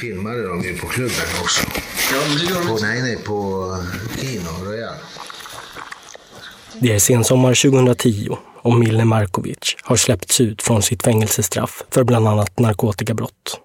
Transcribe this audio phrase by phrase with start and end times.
[0.00, 1.62] filmade de ju på klubben också.
[2.12, 3.76] Ja, men det gör de På, nej, nej, på
[4.20, 4.94] Kino Royal.
[6.80, 8.28] Det är sensommar 2010
[8.62, 13.60] och Mille Markovic har släppts ut från sitt fängelsestraff för bland annat narkotikabrott.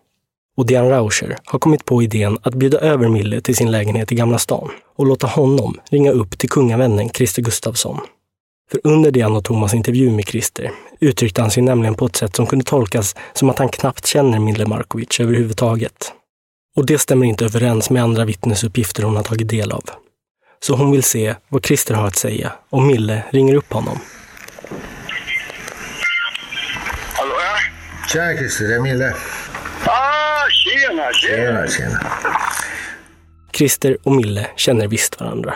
[0.58, 4.16] Och Diane Rauscher har kommit på idén att bjuda över Mille till sin lägenhet i
[4.16, 8.00] Gamla stan och låta honom ringa upp till kungavännen Christer Gustafsson.
[8.74, 12.36] För under Diane och Thomas intervju med Christer uttryckte han sig nämligen på ett sätt
[12.36, 16.14] som kunde tolkas som att han knappt känner Mille Markovic överhuvudtaget.
[16.76, 19.84] Och det stämmer inte överens med andra vittnesuppgifter hon har tagit del av.
[20.60, 24.00] Så hon vill se vad Christer har att säga om Mille ringer upp honom.
[27.14, 27.56] Hallå ja?
[28.08, 29.14] Tja Christer, det är Mille.
[29.86, 31.68] Ah, tjena, tjena.
[31.68, 32.00] Tjena, tjena.
[33.52, 35.54] Christer och Mille känner visst varandra.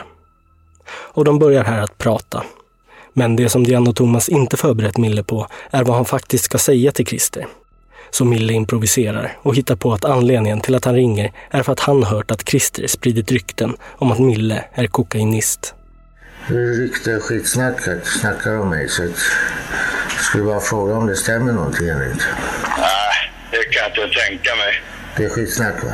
[0.89, 2.43] Och de börjar här att prata.
[3.17, 6.57] Men det som Diane och Thomas inte förberett Mille på är vad han faktiskt ska
[6.57, 7.47] säga till Christer.
[8.09, 11.79] Så Mille improviserar och hittar på att anledningen till att han ringer är för att
[11.79, 15.73] han hört att Christer spridit rykten om att Mille är kokainist.
[16.47, 19.11] Det är rykte och skitsnack att snackar om mig så jag
[20.21, 22.25] skulle bara fråga om det stämmer någonting eller inte.
[22.77, 24.73] Nej, det kan jag inte tänka mig.
[25.17, 25.93] Det är skitsnack va?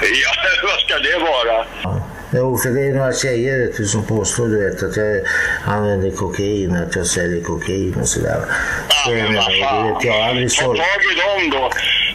[0.00, 0.32] Ja,
[0.62, 2.17] vad ska det vara?
[2.32, 5.20] Jo, för det är några tjejer vet du, som påstår du vet, att jag
[5.66, 8.40] använder kokain, att jag säljer kokain och sådär.
[8.88, 9.94] Så jag men vad fan.
[9.94, 11.70] vet, jag har aldrig Ta tag i dem då.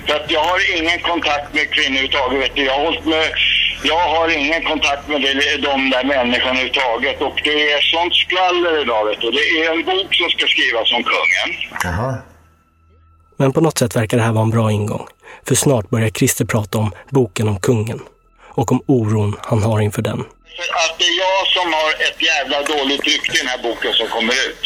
[0.07, 2.41] För att jag har ingen kontakt med kvinnor överhuvudtaget.
[2.43, 2.63] Vet du.
[2.63, 3.27] Jag, har hållit med,
[3.83, 7.21] jag har ingen kontakt med det, de där människorna överhuvudtaget.
[7.21, 9.05] Och det är sånt skvaller idag.
[9.05, 9.31] Vet du.
[9.31, 11.49] Det är en bok som ska skrivas om kungen.
[11.83, 12.17] Jaha.
[13.37, 15.05] Men på något sätt verkar det här vara en bra ingång.
[15.47, 17.99] För snart börjar Christer prata om boken om kungen
[18.59, 20.19] och om oron han har inför den.
[20.57, 23.93] För att det är jag som har ett jävla dåligt rykte i den här boken
[23.93, 24.63] som kommer ut.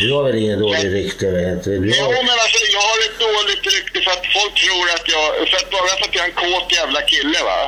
[0.00, 1.24] Du har väl ingen dålig rykte?
[1.30, 1.72] Vet du?
[1.78, 2.22] Du Jo, har...
[2.30, 5.70] men alltså jag har ett dåligt rykte för att folk tror att jag, för att
[5.76, 7.60] bara för att jag är en kåt jävla kille va,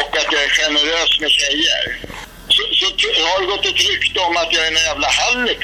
[0.00, 1.82] och att jag är generös med tjejer,
[2.54, 2.86] så, så
[3.28, 5.62] har det gått ett rykte om att jag är en jävla hallick.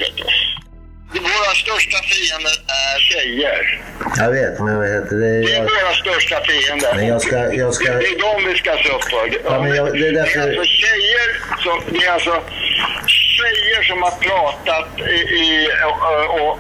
[1.21, 2.53] Våra största fiender
[2.83, 3.81] är tjejer.
[4.17, 5.41] Jag vet, men vad heter det?
[5.47, 5.63] Det är Jag...
[5.63, 6.95] våra största fiender.
[6.95, 9.25] Men jag ska- jag ska- Det, det är de vi ska se upp för.
[9.45, 11.29] Ja, men jag- det är därför- det är alltså tjejer
[11.65, 12.43] som, det är alltså
[13.37, 15.99] tjejer som har pratat i, i, och,
[16.41, 16.53] och,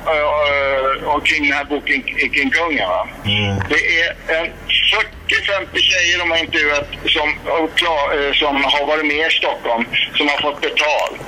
[1.05, 2.03] och, omkring den här boken
[2.35, 2.89] kring kungen.
[2.89, 3.09] Va?
[3.25, 3.57] Mm.
[3.71, 9.31] Det är en 40-50 tjejer de har intervjuat som, eh, som har varit med i
[9.31, 9.85] Stockholm
[10.17, 11.27] som har fått betalt.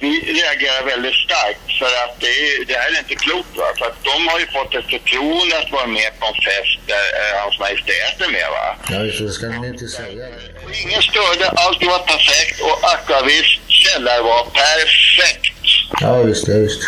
[0.00, 3.54] Vi reagerar väldigt starkt för att det, är, det här är inte klokt.
[3.60, 3.68] Va?
[3.78, 7.06] För att de har ju fått ett förtroende att vara med på en fest där
[7.20, 8.48] eh, hans majestät är med.
[8.56, 8.66] Va?
[8.92, 10.24] Ja, just det, ska ni inte säga.
[10.64, 13.48] Och ingen störde, allt var perfekt och Aquavis
[13.82, 15.54] källare var perfekt.
[16.00, 16.82] Ja, visst, ja, visst.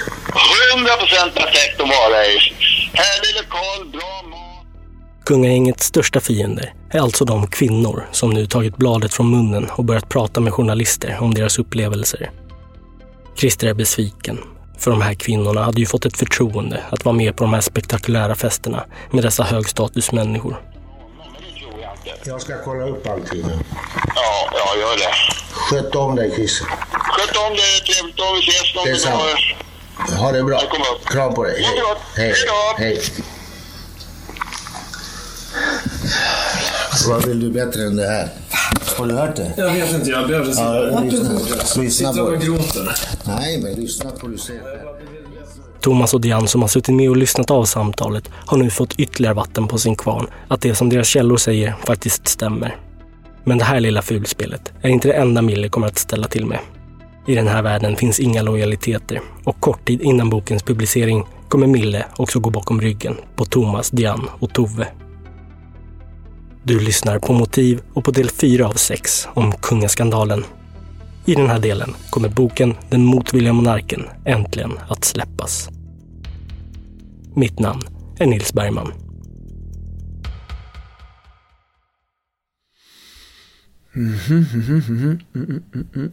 [0.74, 2.36] 100% perfekt att vara i.
[3.02, 4.66] Härlig lokal, bra mat.
[5.26, 10.08] Kungagängets största fiender är alltså de kvinnor som nu tagit bladet från munnen och börjat
[10.08, 12.30] prata med journalister om deras upplevelser.
[13.36, 14.38] Christer är besviken,
[14.78, 17.60] för de här kvinnorna hade ju fått ett förtroende att vara med på de här
[17.60, 20.50] spektakulära festerna med dessa högstatusmänniskor.
[21.18, 22.30] Men det tror jag inte.
[22.30, 23.58] Jag ska kolla upp allting nu.
[24.14, 25.12] Ja, ja, gör det.
[25.52, 26.66] Sköt om dig, Christer.
[26.92, 29.22] Sköt om dig, trevligt om vi ses någon Det är sant.
[30.08, 30.16] dag.
[30.16, 30.60] Ha det bra.
[31.04, 31.66] Kram på dig.
[32.16, 32.34] Hej.
[32.78, 33.00] Hej.
[37.08, 38.28] Vad vill du bättre än det här?
[38.98, 39.52] Har du hört det?
[39.56, 41.00] Jag vet inte, jag sitta...
[41.00, 43.30] lyssna, lyssna Sitter på.
[43.30, 44.62] Nej, men lyssna på säger.
[45.80, 49.34] Thomas och Diane som har suttit med och lyssnat av samtalet har nu fått ytterligare
[49.34, 52.76] vatten på sin kvarn att det som deras källor säger faktiskt stämmer.
[53.44, 56.58] Men det här lilla fulspelet är inte det enda Mille kommer att ställa till med.
[57.26, 62.06] I den här världen finns inga lojaliteter och kort tid innan bokens publicering kommer Mille
[62.16, 64.86] också gå bakom ryggen på Thomas, Diane och Tove.
[66.64, 70.44] Du lyssnar på Motiv och på del 4 av 6 om kungaskandalen.
[71.26, 75.68] I den här delen kommer boken Den motvilliga monarken äntligen att släppas.
[77.34, 77.82] Mitt namn
[78.18, 78.92] är Nils Bergman.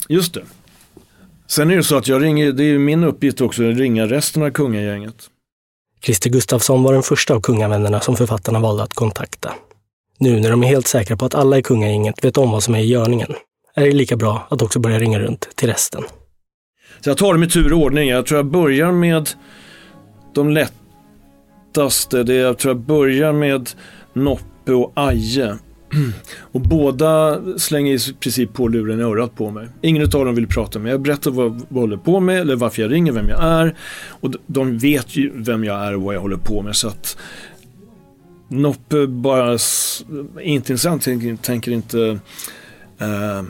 [0.09, 0.43] Just det.
[1.47, 4.43] Sen är det så att jag ringer, det är min uppgift också att ringa resten
[4.43, 5.29] av kungagänget.
[6.01, 9.53] Christer Gustafsson var den första av kungavännerna som författarna valde att kontakta.
[10.19, 12.75] Nu när de är helt säkra på att alla i kungagänget vet om vad som
[12.75, 13.33] är i görningen
[13.75, 16.03] är det lika bra att också börja ringa runt till resten.
[17.01, 18.09] Så jag tar dem i tur och ordning.
[18.09, 19.29] Jag tror jag börjar med
[20.33, 22.23] de lättaste.
[22.23, 23.69] Det är, jag tror jag börjar med
[24.13, 25.57] Noppe och Aje.
[26.51, 29.67] Och båda slänger i princip på luren i örat på mig.
[29.81, 30.91] Ingen av dem vill prata med mig.
[30.91, 33.75] Jag berättar vad, jag håller på med, eller varför jag ringer, vem jag är.
[34.09, 36.75] Och de- de vet ju vem jag är och vad jag håller på med.
[36.75, 37.17] Så att
[38.51, 39.61] Noppe bara inte
[40.41, 42.19] intressant, tänker, tänker inte
[42.99, 43.43] eh,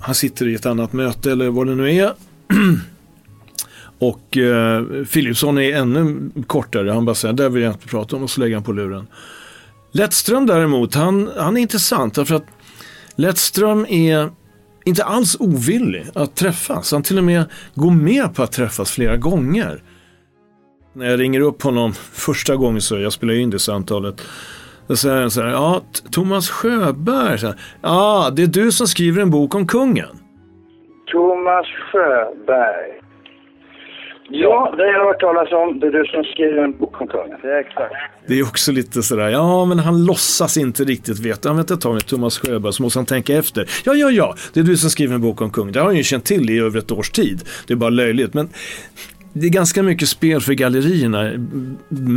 [0.00, 2.12] han sitter i ett annat möte eller vad det nu är.
[3.98, 8.22] Och eh, Philipsson är ännu kortare, han bara säger där vill jag inte prata om
[8.22, 9.06] och så lägger han på luren.
[9.92, 12.46] Lettström däremot, han, han är intressant därför att
[13.16, 14.30] Lettström är
[14.84, 16.92] inte alls ovillig att träffas.
[16.92, 17.44] Han till och med
[17.74, 19.82] går med på att träffas flera gånger.
[20.96, 24.22] När jag ringer upp honom första gången så jag spelar in det samtalet.
[24.86, 25.82] Då säger han så här, ja,
[26.12, 30.20] Thomas Sjöberg, så här, ja, det är du som skriver en bok om kungen.
[31.12, 32.92] Thomas Sjöberg.
[34.28, 35.80] Ja, det har jag hört talas om.
[35.80, 37.38] Det är du som skriver en bok om kungen.
[37.42, 37.94] Det är exakt.
[38.26, 41.48] Det är också lite sådär, ja men han låtsas inte riktigt veta.
[41.48, 43.68] Han vet ett tag med Thomas Sjöberg så måste han tänka efter.
[43.84, 45.72] Ja, ja, ja, det är du som skriver en bok om kung.
[45.72, 47.40] Det har han ju känt till i över ett års tid.
[47.66, 48.34] Det är bara löjligt.
[48.34, 48.48] Men
[49.40, 51.22] det är ganska mycket spel för gallerierna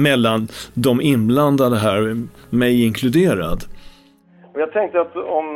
[0.05, 1.99] mellan de inblandade här,
[2.49, 3.59] mig inkluderad.
[4.53, 5.47] Och jag tänkte att om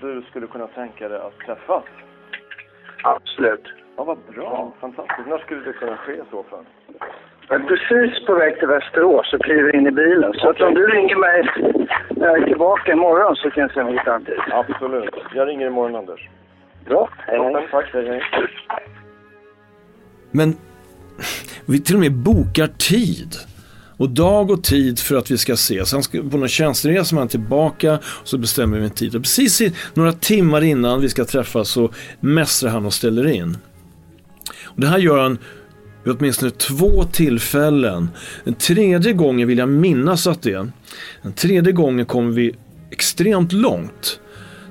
[0.00, 1.84] du skulle kunna tänka dig att träffas.
[3.02, 3.64] Absolut.
[3.96, 4.72] Ja, vad bra.
[4.80, 5.28] Fantastiskt.
[5.28, 6.64] När skulle det kunna ske i så fall?
[7.48, 10.32] Jag är precis på väg till Västerås och kliver in i bilen.
[10.32, 11.38] Så att om du ringer mig
[12.10, 14.40] när jag är tillbaka imorgon så kan jag se om jag hittar en tid.
[14.50, 15.14] Absolut.
[15.34, 16.28] Jag ringer imorgon, Anders.
[16.86, 17.08] Bra.
[17.18, 17.68] Hej, hej.
[17.70, 17.86] Tack.
[17.92, 18.22] Hej, hej.
[20.30, 20.56] Men
[21.66, 23.36] vi till och med bokar tid.
[23.96, 25.92] Och dag och tid för att vi ska ses.
[25.92, 29.14] Han ska, på någon tjänsteresa är han tillbaka och så bestämmer vi en tid.
[29.14, 33.56] Och precis i, några timmar innan vi ska träffas så mästrar han och ställer in.
[34.64, 35.38] Och det här gör han
[36.04, 38.08] vid åtminstone två tillfällen.
[38.44, 40.72] Den tredje gången vill jag minnas att det är.
[41.22, 42.54] Den tredje gången kommer vi
[42.90, 44.20] extremt långt.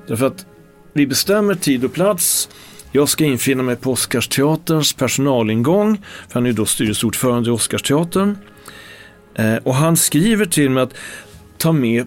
[0.06, 0.46] Därför att
[0.92, 2.48] vi bestämmer tid och plats.
[2.96, 5.96] Jag ska infinna mig på Oscarsteaterns personalingång,
[6.28, 8.38] för han är då styrelseordförande i Oscarsteatern.
[9.34, 10.94] Eh, och han skriver till mig att
[11.58, 12.06] ta med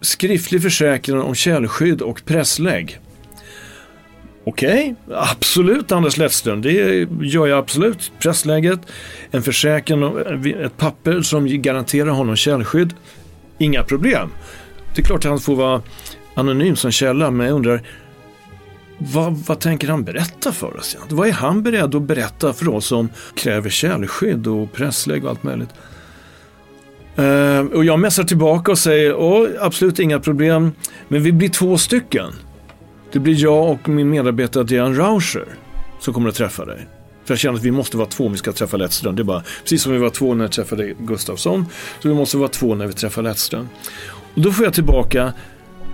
[0.00, 2.98] skriftlig försäkran om källskydd och presslägg.
[4.44, 6.72] Okej, absolut Anders Lettström, det
[7.20, 8.12] gör jag absolut.
[8.18, 8.80] Pressläget,
[9.30, 10.18] en försäkran,
[10.64, 12.94] ett papper som garanterar honom källskydd.
[13.58, 14.30] Inga problem.
[14.94, 15.82] Det är klart att han får vara
[16.34, 17.82] anonym som källa, men jag undrar
[19.00, 20.94] vad, vad tänker han berätta för oss?
[20.94, 21.16] egentligen?
[21.16, 25.42] Vad är han beredd att berätta för oss som kräver källskydd och presslägg och allt
[25.42, 25.70] möjligt?
[27.16, 30.72] Eh, och jag mässar tillbaka och säger, oh, absolut inga problem,
[31.08, 32.32] men vi blir två stycken.
[33.12, 35.44] Det blir jag och min medarbetare Diane Rauscher
[36.00, 36.86] som kommer att träffa dig.
[37.24, 39.16] För jag känner att vi måste vara två om vi ska träffa Lettström.
[39.16, 41.66] Det är bara, precis som vi var två när vi träffade Gustafsson,
[42.02, 43.68] så vi måste vara två när vi träffar Lettström.
[44.34, 45.32] Och då får jag tillbaka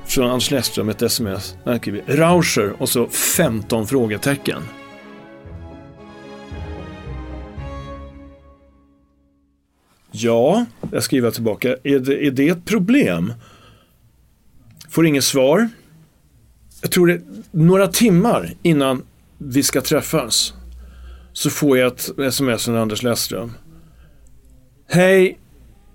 [0.06, 1.56] från Anders Lästrum ett sms.
[1.64, 4.62] Där skriver Rauscher och så 15 frågetecken.
[10.10, 11.76] Ja, jag skriver tillbaka.
[11.84, 13.32] Är det, är det ett problem?
[14.88, 15.68] Får inget svar.
[16.82, 17.20] Jag tror det
[17.50, 19.02] några timmar innan
[19.38, 20.54] vi ska träffas
[21.32, 23.52] så får jag ett sms från Anders Lästrum.
[24.88, 25.38] Hej,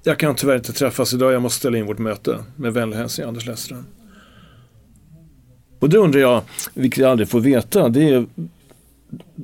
[0.03, 1.33] jag kan tyvärr inte träffas idag.
[1.33, 2.43] Jag måste ställa in vårt möte.
[2.55, 3.85] Med vänlig hälsning Anders Lästrum.
[5.81, 6.41] Och då undrar jag,
[6.73, 8.25] vilket jag aldrig får veta, det är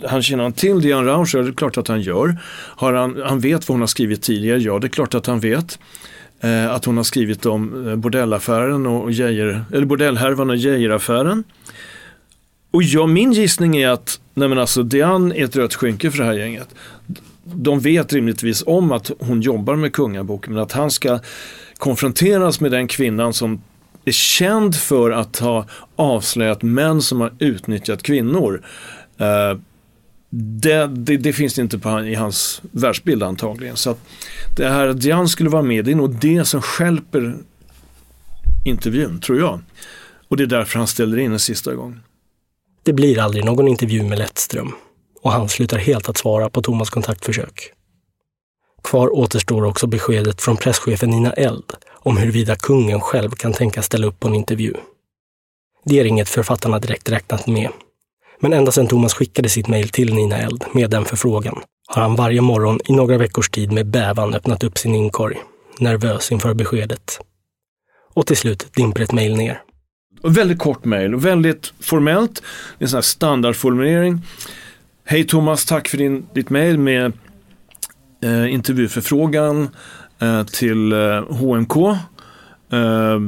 [0.04, 1.44] han känner han till Diane Rauscher?
[1.44, 2.38] Det är klart att han gör.
[2.76, 4.60] Har han, han vet vad hon har skrivit tidigare?
[4.60, 5.80] Ja, det är klart att han vet.
[6.40, 11.44] Eh, att hon har skrivit om eh, bordellaffären och Geijer, eller bordellhärvan och Geijeraffären.
[12.72, 16.18] Och ja, min gissning är att nej men alltså, Diane är ett rött skynke för
[16.18, 16.76] det här gänget.
[17.44, 21.20] De vet rimligtvis om att hon jobbar med kungaboken, men att han ska
[21.78, 23.62] konfronteras med den kvinnan som
[24.08, 28.62] är känd för att ha avslöjat män som har utnyttjat kvinnor.
[29.18, 29.60] Eh,
[30.30, 33.78] det, det, det, finns inte på, i hans världsbild antagligen.
[33.78, 34.00] Så att
[34.58, 37.36] det här att Jan skulle vara med, det är nog det som skälper
[38.66, 39.60] intervjun, tror jag.
[40.28, 42.00] Och det är därför han ställer in en sista gång.
[42.84, 44.72] Det blir aldrig någon intervju med Lettström
[45.22, 47.72] och han slutar helt att svara på Thomas kontaktförsök.
[48.84, 51.64] Kvar återstår också beskedet från presschefen Nina Eld
[52.08, 54.74] om huruvida kungen själv kan tänka ställa upp på en intervju.
[55.86, 57.70] Det är inget författarna direkt räknat med.
[58.40, 62.16] Men ända sedan Thomas skickade sitt mejl till Nina Eld med den förfrågan har han
[62.16, 65.38] varje morgon i några veckors tid med bävan öppnat upp sin inkorg,
[65.80, 67.20] nervös inför beskedet.
[68.14, 69.62] Och till slut dimper ett mejl ner.
[70.24, 72.44] Väldigt kort mejl och väldigt formellt.
[72.80, 74.22] En sån här standardformulering.
[75.06, 77.14] Hej Thomas, tack för din, ditt mejl med
[78.24, 79.70] eh, intervjuförfrågan
[80.20, 81.76] Eh, till eh, HMK.
[82.72, 83.20] Eh,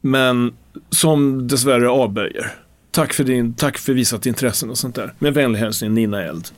[0.00, 0.54] men
[0.90, 2.52] som dessvärre avböjer.
[2.90, 5.14] Tack för, din, tack för visat intressen och sånt där.
[5.18, 6.48] Med vänlig hälsning Nina Eld.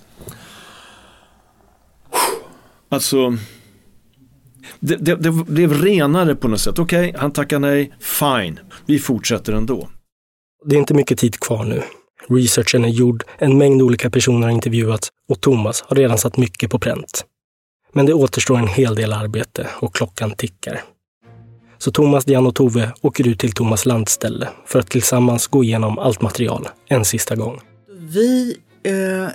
[2.88, 3.36] Alltså,
[4.80, 6.78] Det, det, det blev renare på något sätt.
[6.78, 9.88] Okej, okay, han tackar nej, fine, vi fortsätter ändå.
[10.64, 11.82] Det är inte mycket tid kvar nu.
[12.28, 16.70] Researchen är gjord, en mängd olika personer har intervjuats och Thomas har redan satt mycket
[16.70, 17.24] på pränt.
[17.92, 20.82] Men det återstår en hel del arbete och klockan tickar.
[21.78, 25.98] Så Thomas, Diane och Tove åker ut till Thomas landställe för att tillsammans gå igenom
[25.98, 27.60] allt material en sista gång.
[27.90, 29.28] Vi eh,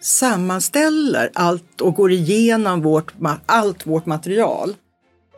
[0.00, 3.12] sammanställer allt och går igenom vårt,
[3.46, 4.74] allt vårt material.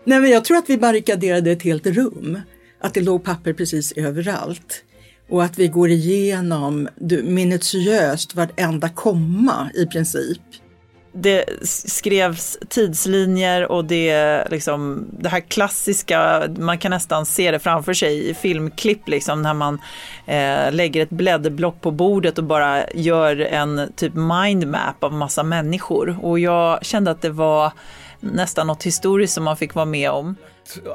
[0.04, 2.40] Nej, men jag tror att vi barrikaderade ett helt rum.
[2.80, 4.84] Att det låg papper precis överallt.
[5.30, 6.88] Och att vi går igenom
[7.24, 10.42] minutiöst vartenda komma i princip
[11.14, 17.94] det skrevs tidslinjer och det, liksom, det här klassiska, man kan nästan se det framför
[17.94, 19.74] sig i filmklipp, liksom, när man
[20.26, 26.18] eh, lägger ett blädderblock på bordet och bara gör en typ mindmap av massa människor.
[26.22, 27.72] Och jag kände att det var
[28.20, 30.36] nästan något historiskt som man fick vara med om.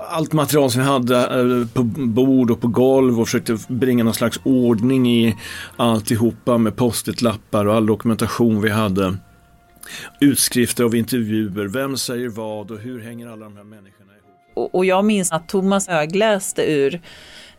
[0.10, 4.14] Allt material som vi hade eh, på bord och på golv och försökte bringa någon
[4.14, 5.36] slags ordning i
[5.78, 9.18] alltihopa med post-it-lappar och all dokumentation vi hade
[10.19, 14.36] utskrifter av intervjuer, vem säger vad och hur hänger alla de här människorna ihop?
[14.53, 17.01] Och, och jag minns att Thomas högläste ur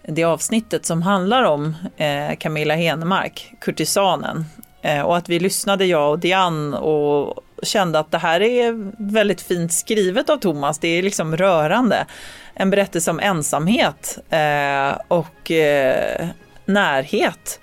[0.02, 4.44] det avsnittet som handlar om eh, Camilla Henemark, kurtisanen.
[4.82, 9.40] Eh, och att vi lyssnade, jag och Diane, och kände att det här är väldigt
[9.40, 10.78] fint skrivet av Thomas.
[10.78, 12.06] Det är liksom rörande.
[12.54, 16.28] En berättelse om ensamhet eh, och eh,
[16.64, 17.60] närhet.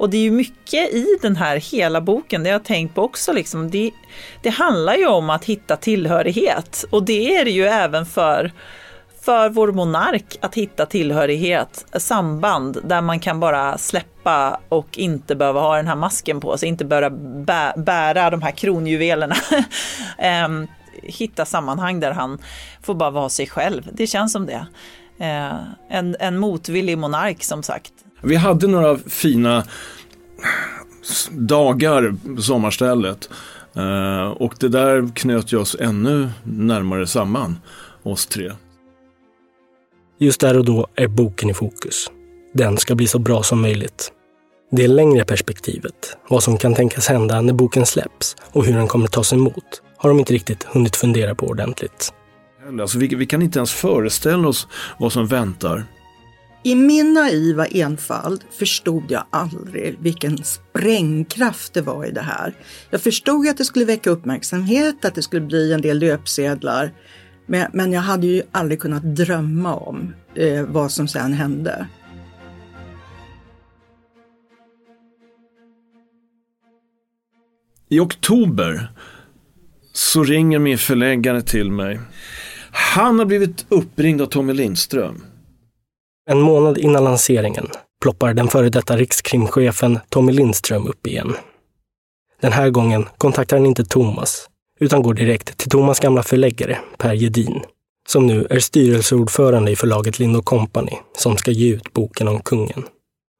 [0.00, 3.02] Och det är ju mycket i den här hela boken, det jag har tänkt på
[3.02, 3.90] också, liksom, det,
[4.42, 6.84] det handlar ju om att hitta tillhörighet.
[6.90, 8.52] Och det är det ju även för
[9.22, 15.60] för vår monark att hitta tillhörighet, samband där man kan bara släppa och inte behöva
[15.60, 19.36] ha den här masken på sig, inte behöva bä bära de här kronjuvelerna.
[20.46, 20.66] um,
[21.02, 22.38] hitta sammanhang där han
[22.82, 23.88] får bara vara sig själv.
[23.92, 24.66] Det känns som det.
[25.20, 27.92] Uh, en, en motvillig monark som sagt.
[28.22, 29.64] Vi hade några fina
[31.30, 33.30] dagar på sommarstället.
[33.76, 37.58] Uh, och det där knöt ju oss ännu närmare samman,
[38.02, 38.52] oss tre.
[40.18, 42.10] Just där och då är boken i fokus.
[42.54, 44.12] Den ska bli så bra som möjligt.
[44.70, 49.06] Det längre perspektivet, vad som kan tänkas hända när boken släpps och hur den kommer
[49.06, 52.12] tas emot, har de inte riktigt hunnit fundera på ordentligt.
[52.80, 55.84] Alltså, vi, vi kan inte ens föreställa oss vad som väntar.
[56.62, 62.54] I min naiva enfald förstod jag aldrig vilken sprängkraft det var i det här.
[62.90, 66.92] Jag förstod att det skulle väcka uppmärksamhet, att det skulle bli en del löpsedlar.
[67.46, 71.86] Men, men jag hade ju aldrig kunnat drömma om eh, vad som sen hände.
[77.88, 78.92] I oktober
[79.92, 82.00] så ringer min förläggare till mig.
[82.72, 85.22] Han har blivit uppringd av Tommy Lindström.
[86.30, 87.66] En månad innan lanseringen
[88.02, 91.34] ploppar den före detta rikskrimchefen Tommy Lindström upp igen.
[92.40, 94.48] Den här gången kontaktar han inte Thomas,
[94.80, 97.60] utan går direkt till Thomas gamla förläggare Per Gedin,
[98.08, 102.84] som nu är styrelseordförande i förlaget Lind Company som ska ge ut boken om kungen.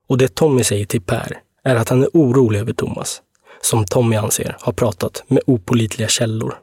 [0.08, 3.22] Och det Tommy säger till Per är att han är orolig över Thomas,
[3.60, 6.54] som Tommy anser har pratat med opolitliga källor.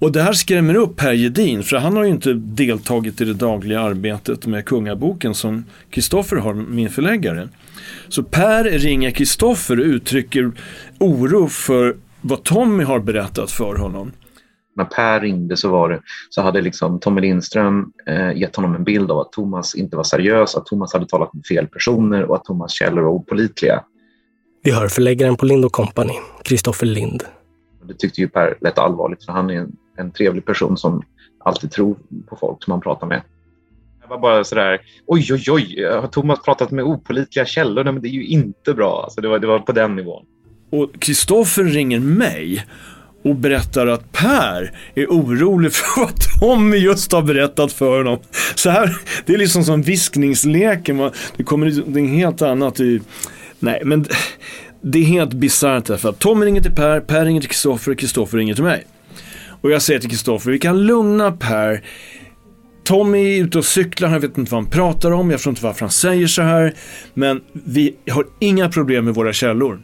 [0.00, 3.34] Och det här skrämmer upp Per Gedin, för han har ju inte deltagit i det
[3.34, 7.48] dagliga arbetet med Kungaboken som Kristoffer har, min förläggare.
[8.08, 10.52] Så Per ringer Kristoffer och uttrycker
[10.98, 14.12] oro för vad Tommy har berättat för honom.
[14.76, 18.84] När Per ringde så, var det, så hade liksom Tommy Lindström eh, gett honom en
[18.84, 22.36] bild av att Thomas inte var seriös, att Thomas hade talat med fel personer och
[22.36, 23.84] att Thomas källor var opolitliga.
[24.62, 26.14] Vi hör förläggaren på Lind Company,
[26.44, 27.24] Kristoffer Lind.
[27.88, 31.02] Det tyckte ju Per lät allvarligt för han är en en trevlig person som
[31.38, 31.96] alltid tror
[32.28, 33.22] på folk som man pratar med.
[34.00, 37.84] Jag var bara sådär, oj oj oj, har Thomas pratat med opolitliga källor?
[37.84, 39.00] Nej, men det är ju inte bra.
[39.04, 40.24] Alltså det, var, det var på den nivån.
[40.70, 42.66] Och Kristoffer ringer mig
[43.24, 48.18] och berättar att Per är orolig för vad Tommy just har berättat för honom.
[48.54, 51.10] Så här, det är liksom som viskningsleken.
[51.36, 53.00] Det kommer det är helt annat i...
[53.58, 54.06] Nej, men
[54.80, 58.38] det är helt bisarrt därför att Tommy ringer till Per, Per ringer till Kristoffer, Kristoffer
[58.38, 58.86] ringer till mig.
[59.62, 61.84] Och jag säger till Kristoffer, vi kan lugna Per.
[62.84, 65.64] Tommy är ute och cyklar, han vet inte vad han pratar om, jag förstår inte
[65.64, 66.74] varför han säger så här.
[67.14, 69.82] Men vi har inga problem med våra källor.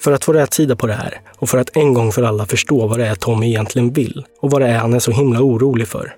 [0.00, 2.46] För att få rätt sida på det här och för att en gång för alla
[2.46, 5.40] förstå vad det är Tommy egentligen vill och vad det är han är så himla
[5.40, 6.14] orolig för,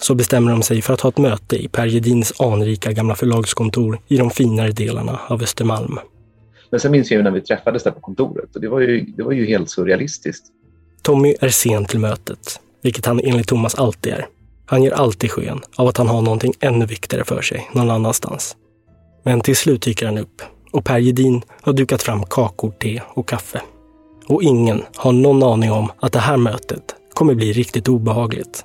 [0.00, 3.98] så bestämmer de sig för att ha ett möte i Per Gedins anrika gamla förlagskontor
[4.08, 5.98] i de finare delarna av Östermalm.
[6.70, 9.04] Men sen minns jag ju när vi träffades där på kontoret och det var ju,
[9.16, 10.46] det var ju helt surrealistiskt.
[11.02, 12.60] Tommy är sen till mötet.
[12.82, 14.26] vilket han enligt Thomas alltid är.
[14.66, 18.56] Han ger alltid sken av att han har någonting ännu viktigare för sig någon annanstans.
[19.22, 20.42] Men till slut dyker han upp
[20.72, 23.62] och Per Gedin har dukat fram kakor, te och kaffe.
[24.26, 28.64] Och ingen har någon aning om att det här mötet kommer bli riktigt obehagligt.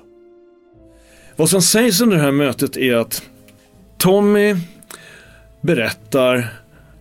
[1.36, 3.22] Vad som sägs under det här mötet är att
[3.98, 4.56] Tommy
[5.60, 6.54] berättar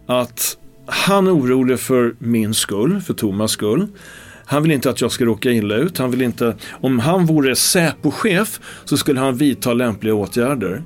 [0.05, 3.87] att han är orolig för min skull, för Thomas skull.
[4.49, 5.97] Han vill inte att jag ska råka illa ut.
[5.97, 10.83] Han vill inte, om han vore Säpo-chef så skulle han vidta lämpliga åtgärder.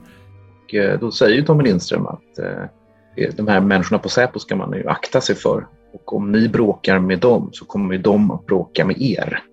[0.63, 4.55] Och eh, då säger ju Tommy Lindström att eh, de här människorna på Säpo ska
[4.55, 5.65] man ju akta sig för.
[5.93, 9.43] Och om ni bråkar med dem så kommer ju de att bråka med er.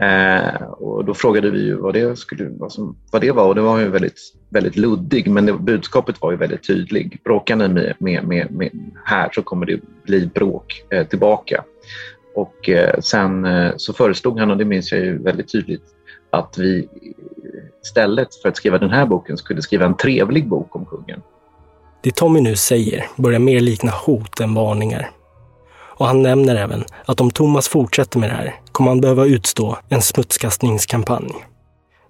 [0.00, 3.54] Eh, och då frågade vi ju vad det, skulle, vad, som, vad det var och
[3.54, 7.24] det var ju väldigt, väldigt luddig men det, budskapet var ju väldigt tydligt.
[7.24, 8.70] Bråkar ni med, med, med, med,
[9.04, 11.64] här så kommer det bli bråk eh, tillbaka.
[12.38, 15.82] Och eh, sen eh, så föreslog han, och det minns jag ju väldigt tydligt,
[16.30, 16.88] att vi
[17.84, 21.22] istället för att skriva den här boken skulle skriva en trevlig bok om kungen.
[22.02, 25.10] Det Tommy nu säger börjar mer likna hot än varningar.
[25.70, 29.78] Och han nämner även att om Thomas fortsätter med det här kommer han behöva utstå
[29.88, 31.32] en smutskastningskampanj.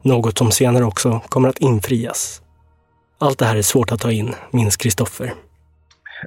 [0.03, 2.43] Något som senare också kommer att infrias.
[3.19, 5.35] Allt det här är svårt att ta in, minns Kristoffer.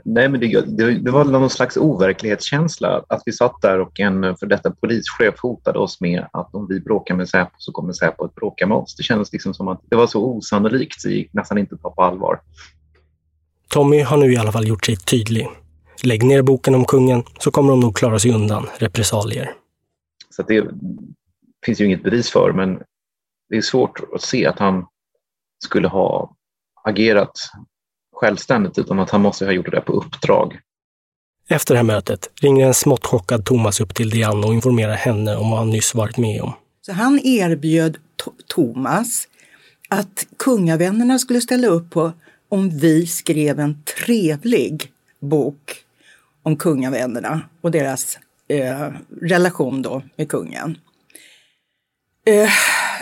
[0.06, 4.38] Nej, men det, det, det, var någon slags overklighetskänsla att vi satt där och en
[4.38, 8.26] för detta polischef hotade oss med att om vi bråkar med Säpo så kommer Säpo
[8.26, 8.96] att bråka med oss.
[8.96, 11.82] Det kändes liksom som att det var så osannolikt så det gick nästan inte att
[11.82, 12.40] ta på allvar.
[13.70, 15.50] Tommy har nu i alla fall gjort sig tydlig.
[16.04, 19.52] Lägg ner boken om kungen så kommer de nog klara sig undan repressalier.
[20.30, 20.68] Så det
[21.66, 22.80] finns ju inget bevis för, men
[23.50, 24.86] det är svårt att se att han
[25.66, 26.36] skulle ha
[26.84, 27.32] agerat
[28.22, 30.60] självständigt utan att han måste ha gjort det på uppdrag.
[31.50, 35.36] Efter det här mötet ringer en smått chockad Thomas upp till Diane och informerar henne
[35.36, 36.54] om vad han nyss varit med om.
[36.82, 37.98] Så han erbjöd
[38.48, 39.28] Thomas
[39.90, 42.12] att kungavännerna skulle ställa upp på
[42.50, 45.76] om vi skrev en trevlig bok
[46.44, 48.18] om kungavännerna och deras
[48.48, 48.88] eh,
[49.22, 50.78] relation då med kungen.
[52.26, 52.50] Eh,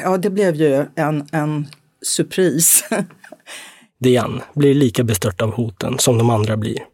[0.03, 1.67] ja, det blev ju en, en
[2.01, 2.83] surpris.
[3.99, 6.85] Dian blir lika bestört av hoten som de andra blir.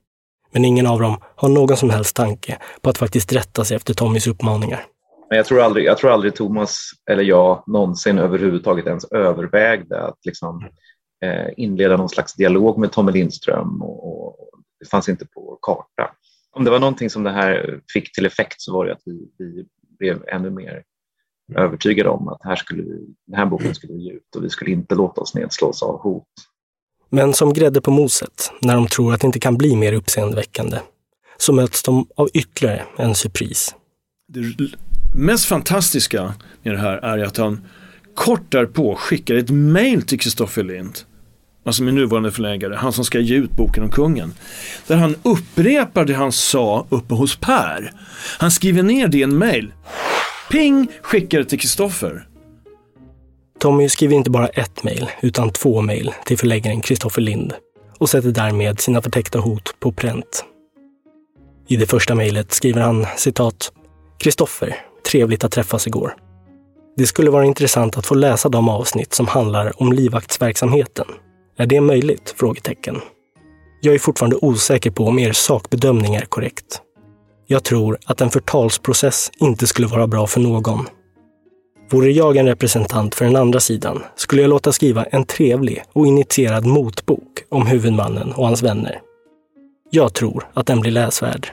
[0.52, 3.94] Men ingen av dem har någon som helst tanke på att faktiskt rätta sig efter
[3.94, 4.86] Tommys uppmaningar.
[5.30, 6.78] Men jag tror aldrig, jag tror aldrig Thomas
[7.12, 10.70] eller jag någonsin överhuvudtaget ens övervägde att liksom,
[11.26, 16.12] eh, inleda någon slags dialog med Tommy Lindström och, och, det fanns inte på karta.
[16.52, 19.28] Om det var någonting som det här fick till effekt så var det att vi,
[19.38, 19.66] vi
[20.00, 20.84] blev ännu mer
[21.56, 24.50] övertygade om att här skulle vi, den här boken skulle vi ge ut och vi
[24.50, 26.24] skulle inte låta oss nedslås av hot.
[27.16, 30.78] Men som grädde på moset, när de tror att det inte kan bli mer uppseendeväckande,
[31.38, 33.76] så möts de av ytterligare en surpris.
[34.28, 34.70] Det
[35.16, 37.62] mest fantastiska med det här är att han
[38.16, 41.00] kort därpå skickar ett mail till Kristoffer Lind,
[41.66, 44.34] alltså min nuvarande förläggare, han som ska ge ut boken om kungen.
[44.88, 47.92] Där han upprepar det han sa uppe hos Per.
[48.40, 49.74] Han skriver ner det i en mail.
[50.52, 50.88] Ping!
[51.02, 52.28] Skickar det till Kristoffer.
[53.60, 57.54] Tommy skriver inte bara ett mejl, utan två mejl till förläggaren Kristoffer Lind
[57.98, 60.46] och sätter därmed sina förtäckta hot på pränt.
[61.68, 63.72] I det första mejlet skriver han citat
[64.20, 64.76] Kristoffer,
[65.12, 66.16] trevligt att träffas igår.
[66.98, 71.08] Det skulle vara intressant att få läsa de avsnitt som handlar om livvaktsverksamheten.
[71.58, 72.34] Är det möjligt?
[72.38, 73.02] Frågetecken.
[73.82, 76.82] Jag är fortfarande osäker på om er sakbedömning är korrekt.
[77.48, 80.88] Jag tror att en förtalsprocess inte skulle vara bra för någon
[81.90, 86.08] Vore jag en representant för den andra sidan skulle jag låta skriva en trevlig och
[86.08, 89.02] initierad motbok om huvudmannen och hans vänner.
[89.90, 91.48] Jag tror att den blir läsvärd.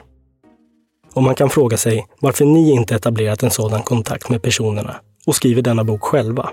[1.13, 5.35] Och man kan fråga sig varför ni inte etablerat en sådan kontakt med personerna och
[5.35, 6.49] skriver denna bok själva.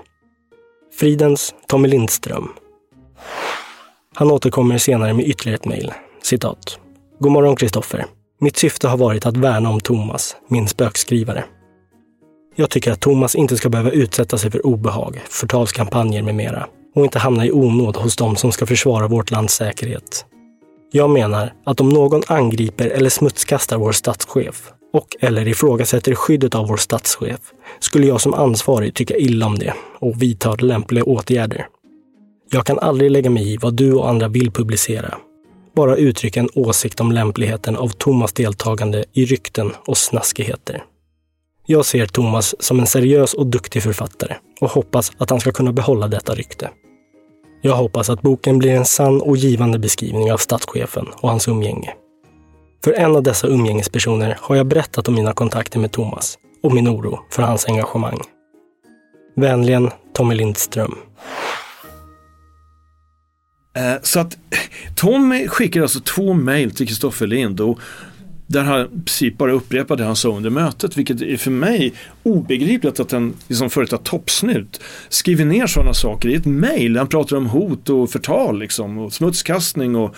[0.99, 2.49] Fridens Tommy Lindström.
[4.15, 5.93] Han återkommer senare med ytterligare ett mejl.
[6.23, 6.79] Citat.
[7.19, 8.05] God morgon Kristoffer.
[8.39, 11.43] Mitt syfte har varit att värna om Thomas, min spökskrivare.
[12.55, 17.03] Jag tycker att Thomas inte ska behöva utsätta sig för obehag, förtalskampanjer med mera och
[17.03, 20.25] inte hamna i onåd hos de som ska försvara vårt lands säkerhet.
[20.91, 26.67] Jag menar att om någon angriper eller smutskastar vår statschef och eller ifrågasätter skyddet av
[26.67, 27.39] vår statschef
[27.79, 31.67] skulle jag som ansvarig tycka illa om det och vidta lämpliga åtgärder.
[32.51, 35.17] Jag kan aldrig lägga mig i vad du och andra vill publicera.
[35.75, 40.83] Bara uttrycka en åsikt om lämpligheten av Thomas deltagande i rykten och snaskigheter.
[41.71, 45.73] Jag ser Thomas som en seriös och duktig författare och hoppas att han ska kunna
[45.73, 46.69] behålla detta rykte.
[47.61, 51.93] Jag hoppas att boken blir en sann och givande beskrivning av statschefen och hans umgänge.
[52.83, 56.89] För en av dessa umgängespersoner har jag berättat om mina kontakter med Thomas och min
[56.89, 58.19] oro för hans engagemang.
[59.35, 60.95] Vänligen Tommy Lindström.
[63.75, 64.37] Eh, så att
[64.95, 67.79] Tommy skickar alltså två mejl till Kristoffer Lind och
[68.51, 71.93] där han i princip bara upprepar det han sa under mötet, vilket är för mig
[72.23, 76.97] obegripligt att en liksom före detta toppsnut skriver ner sådana saker i ett mejl.
[76.97, 80.15] Han pratar om hot och förtal liksom, och smutskastning och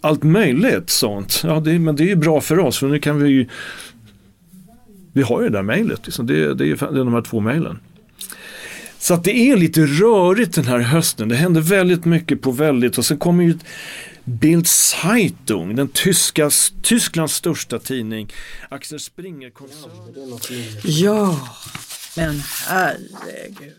[0.00, 1.40] allt möjligt sånt.
[1.44, 3.46] Ja, det, men det är ju bra för oss, för nu kan vi ju
[5.12, 6.26] vi har ju det där mejlet, liksom.
[6.26, 7.78] det, det, är, det är de här två mejlen.
[8.98, 11.28] Så att det är lite rörigt den här hösten.
[11.28, 13.54] Det händer väldigt mycket på väldigt och sen kommer ju
[14.24, 16.50] Bild Zeitung, den tyska,
[16.82, 18.32] Tysklands största tidning.
[18.68, 20.38] Axel Springer-koncernen.
[20.84, 21.40] Ja,
[22.16, 23.72] men herregud.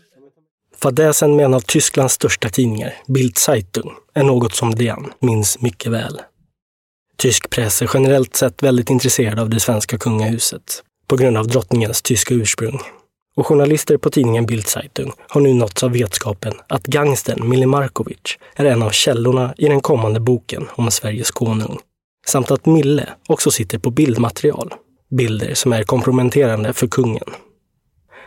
[0.76, 5.92] Fadäsen med en av Tysklands största tidningar, Bild Zeitung, är något som Diane minns mycket
[5.92, 6.20] väl.
[7.16, 12.02] Tysk press är generellt sett väldigt intresserad av det svenska kungahuset på grund av drottningens
[12.02, 12.80] tyska ursprung
[13.36, 18.64] och journalister på tidningen Bildzeitung har nu nåtts av vetskapen att gangstern Mille Markovic är
[18.64, 21.78] en av källorna i den kommande boken om Sveriges konung.
[22.26, 24.74] Samt att Mille också sitter på bildmaterial,
[25.10, 27.30] bilder som är komprometterande för kungen.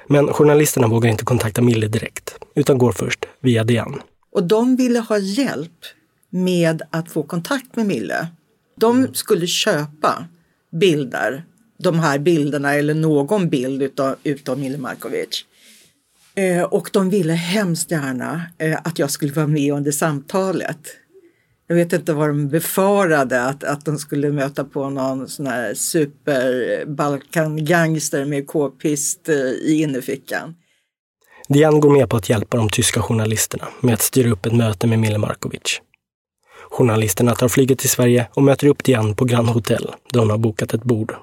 [0.08, 4.02] Men journalisterna vågar inte kontakta Mille direkt, utan går först via DN.
[4.32, 5.86] Och de ville ha hjälp
[6.30, 8.28] med att få kontakt med Mille.
[8.76, 10.26] De skulle köpa
[10.72, 11.44] bilder
[11.78, 15.46] de här bilderna eller någon bild utav, utav Mille Markovic.
[16.36, 20.80] Eh, och de ville hemskt gärna eh, att jag skulle vara med under samtalet.
[21.68, 25.74] Jag vet inte vad de befarade, att, att de skulle möta på någon sån här
[25.74, 30.56] super-Balkan-gangster med k-pist eh, i innerfickan.
[31.48, 34.88] Diane går med på att hjälpa de tyska journalisterna med att styra upp ett möte
[34.88, 35.82] med Mille Markovic.
[36.70, 40.38] Journalisterna tar flyget till Sverige och möter upp Diane på Grand Hotel där hon har
[40.38, 41.16] bokat ett bord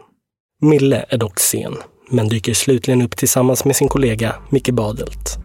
[0.60, 1.74] Mille är dock sen,
[2.10, 5.38] men dyker slutligen upp tillsammans med sin kollega Micke Badelt.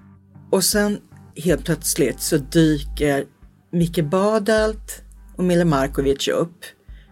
[0.51, 0.99] Och sen
[1.35, 3.25] helt plötsligt så dyker
[3.71, 5.01] Micke Badelt
[5.37, 6.65] och Mille Markovic upp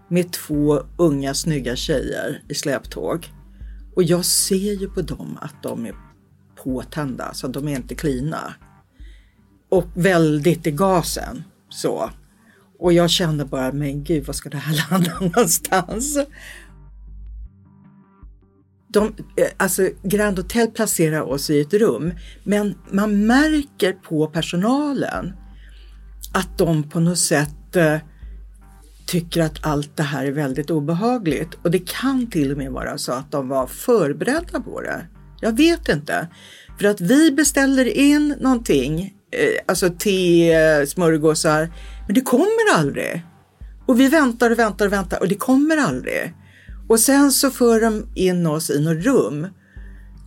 [0.07, 3.27] med två unga snygga tjejer i släptåg.
[3.95, 5.95] Och jag ser ju på dem att de är
[6.63, 8.53] påtända, så de är inte klina.
[9.69, 11.43] Och väldigt i gasen.
[11.69, 12.10] Så.
[12.79, 16.17] Och jag kände bara, men gud, vad ska det här landa någonstans?
[18.99, 25.33] De, eh, alltså Grand Hotel placerar oss i ett rum, men man märker på personalen
[26.33, 27.97] att de på något sätt eh,
[29.05, 31.53] tycker att allt det här är väldigt obehagligt.
[31.63, 35.07] Och det kan till och med vara så att de var förberedda på det.
[35.41, 36.27] Jag vet inte.
[36.79, 41.69] För att vi beställer in någonting, eh, alltså te, smörgåsar,
[42.05, 43.23] men det kommer aldrig.
[43.86, 46.33] Och vi väntar och väntar och väntar och det kommer aldrig.
[46.88, 49.47] Och sen så för de in oss i något rum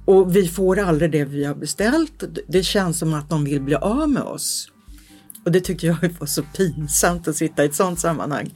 [0.04, 2.24] och vi får aldrig det vi har beställt.
[2.48, 4.68] Det känns som att de vill bli av med oss.
[5.44, 8.54] Och det tyckte jag var så pinsamt att sitta i ett sådant sammanhang.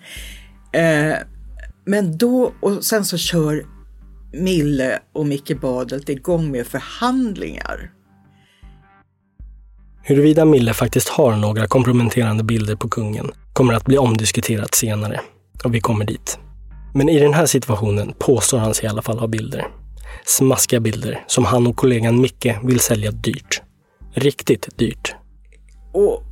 [0.73, 1.14] Eh,
[1.85, 3.67] men då, och sen så kör
[4.33, 7.90] Mille och Micke Badelt igång med förhandlingar.
[10.03, 15.21] Huruvida Mille faktiskt har några komprometterande bilder på kungen kommer att bli omdiskuterat senare.
[15.64, 16.38] Och vi kommer dit.
[16.97, 19.67] Men i den här situationen påstår han sig i alla fall ha bilder.
[20.25, 23.63] Smaskiga bilder som han och kollegan Micke vill sälja dyrt.
[24.15, 25.15] Riktigt dyrt.
[25.93, 26.23] Och,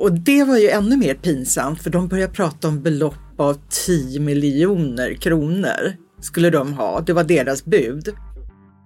[0.00, 4.20] och det var ju ännu mer pinsamt för de började prata om belopp av 10
[4.20, 7.00] miljoner kronor skulle de ha.
[7.00, 8.14] Det var deras bud.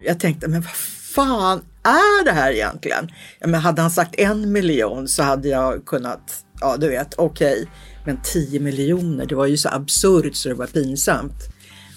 [0.00, 0.76] Jag tänkte, men vad
[1.14, 3.08] fan är det här egentligen?
[3.40, 7.52] Ja, men hade han sagt en miljon så hade jag kunnat, ja du vet, okej.
[7.52, 7.66] Okay
[8.06, 11.48] men 10 miljoner, det var ju så absurt så det var pinsamt.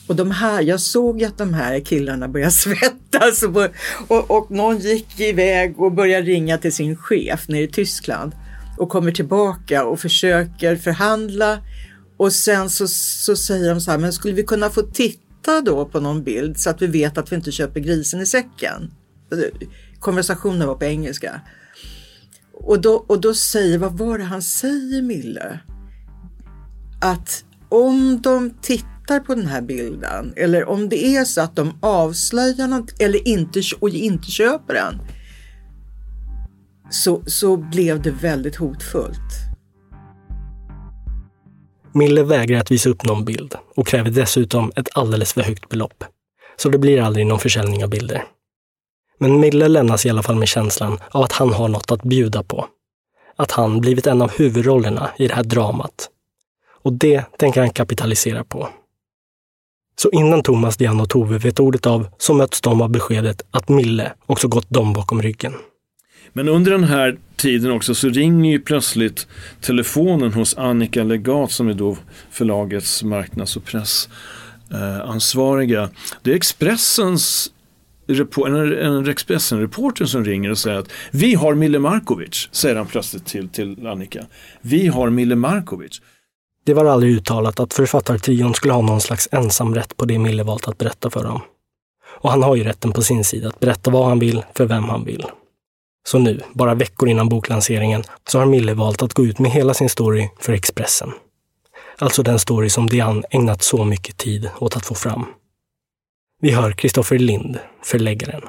[0.07, 3.57] Och de här, jag såg att de här killarna började svettas och,
[4.07, 8.31] och, och någon gick iväg och började ringa till sin chef nere i Tyskland
[8.77, 11.59] och kommer tillbaka och försöker förhandla
[12.17, 15.85] och sen så, så säger de så här, men skulle vi kunna få titta då
[15.85, 18.91] på någon bild så att vi vet att vi inte köper grisen i säcken?
[19.31, 19.49] Alltså,
[19.99, 21.41] konversationen var på engelska.
[22.53, 25.59] Och då, och då säger, vad var det han säger Mille?
[27.05, 31.73] Att om de tittar på den här bilden eller om det är så att de
[31.81, 35.01] avslöjar något eller inte, och inte köper den
[36.89, 39.17] så, så blev det väldigt hotfullt.
[41.93, 46.03] Mille vägrar att visa upp någon bild och kräver dessutom ett alldeles för högt belopp.
[46.57, 48.23] Så det blir aldrig någon försäljning av bilder.
[49.19, 52.43] Men Mille lämnas i alla fall med känslan av att han har något att bjuda
[52.43, 52.67] på.
[53.35, 56.09] Att han blivit en av huvudrollerna i det här dramat
[56.85, 58.69] och det tänker han kapitalisera på.
[59.97, 63.69] Så innan Thomas, Diane och Tove vet ordet av så möts de av beskedet att
[63.69, 65.53] Mille också gått dem bakom ryggen.
[66.33, 69.27] Men under den här tiden också så ringer ju plötsligt
[69.61, 71.97] telefonen hos Annika Legat som är då
[72.31, 75.89] förlagets marknads och pressansvariga.
[76.21, 77.51] Det är Expressens
[78.07, 83.49] en Expressen-reporter som ringer och säger att vi har Mille Markovic, säger han plötsligt till,
[83.49, 84.25] till Annika.
[84.61, 86.01] Vi har Mille Markovic.
[86.65, 90.67] Det var aldrig uttalat att författartrion skulle ha någon slags ensamrätt på det Mille valt
[90.67, 91.41] att berätta för dem.
[92.05, 94.83] Och han har ju rätten på sin sida att berätta vad han vill, för vem
[94.83, 95.25] han vill.
[96.07, 99.73] Så nu, bara veckor innan boklanseringen, så har Mille valt att gå ut med hela
[99.73, 101.11] sin story för Expressen.
[101.97, 105.25] Alltså den story som Diane ägnat så mycket tid åt att få fram.
[106.41, 108.41] Vi hör Kristoffer Lind, förläggaren.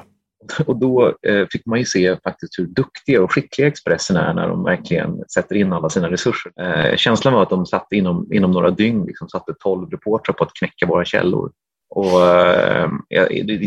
[0.65, 4.47] Och då eh, fick man ju se faktiskt hur duktiga och skickliga Expressen är när
[4.47, 6.51] de verkligen sätter in alla sina resurser.
[6.61, 10.43] Eh, känslan var att de satt inom, inom några dygn, liksom, satte tolv reportrar på
[10.43, 11.51] att knäcka våra källor.
[11.89, 12.89] Och, eh,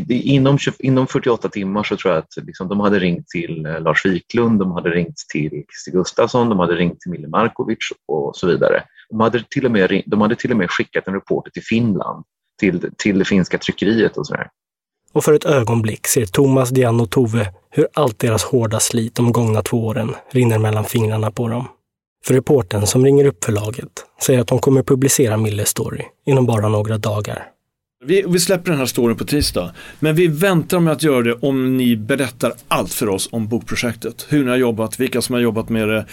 [0.08, 4.06] inom, inom 48 timmar så tror jag att liksom, de hade ringt till eh, Lars
[4.06, 8.46] Wiklund, de hade ringt till Christer Gustafsson, de hade ringt till Mille Markovic och så
[8.46, 8.84] vidare.
[9.10, 12.24] De hade till och med, de hade till och med skickat en reporter till Finland,
[12.60, 14.48] till, till det finska tryckeriet och sådär.
[15.12, 19.32] Och för ett ögonblick ser Thomas, Diane och Tove hur allt deras hårda slit de
[19.32, 21.68] gångna två åren rinner mellan fingrarna på dem.
[22.24, 23.88] För reporten som ringer upp förlaget
[24.22, 27.46] säger att de kommer publicera Milles story inom bara några dagar.
[28.04, 29.74] Vi, vi, släpper den här storyn på tisdag.
[29.98, 34.26] Men vi väntar med att göra det om ni berättar allt för oss om bokprojektet.
[34.28, 36.06] Hur ni har jobbat, vilka som har jobbat med det,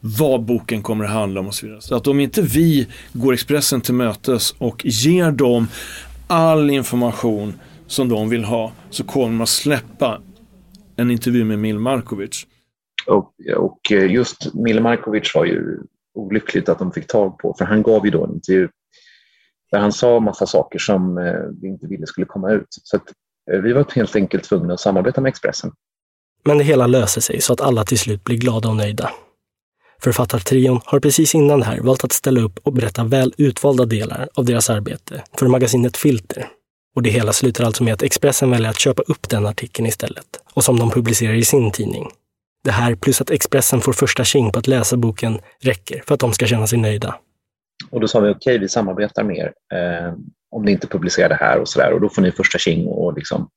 [0.00, 1.80] vad boken kommer att handla om och så vidare.
[1.80, 5.68] Så att om inte vi går Expressen till mötes och ger dem
[6.26, 7.54] all information
[7.86, 10.20] som de vill ha så kommer att släppa
[10.96, 12.46] en intervju med Mil Markovic.
[13.06, 15.78] Och, och just Mil Markovic var ju
[16.14, 18.68] olyckligt att de fick tag på för han gav ju då en intervju
[19.70, 22.66] där han sa massa saker som eh, vi inte ville skulle komma ut.
[22.68, 23.02] Så att,
[23.52, 25.72] eh, vi var helt enkelt tvungna att samarbeta med Expressen.
[26.44, 29.10] Men det hela löser sig så att alla till slut blir glada och nöjda.
[30.02, 34.28] Författartrion har precis innan det här valt att ställa upp och berätta väl utvalda delar
[34.34, 36.48] av deras arbete för magasinet Filter.
[36.96, 40.26] Och det hela slutar alltså med att Expressen väljer att köpa upp den artikeln istället
[40.54, 42.08] och som de publicerar i sin tidning.
[42.64, 46.20] Det här plus att Expressen får första tjing på att läsa boken räcker för att
[46.20, 47.14] de ska känna sig nöjda.
[47.90, 50.14] Och då sa vi okej, okay, vi samarbetar med er eh,
[50.50, 52.86] om ni inte publicerar det här och sådär och då får ni första tjing.
[52.86, 53.48] Och liksom.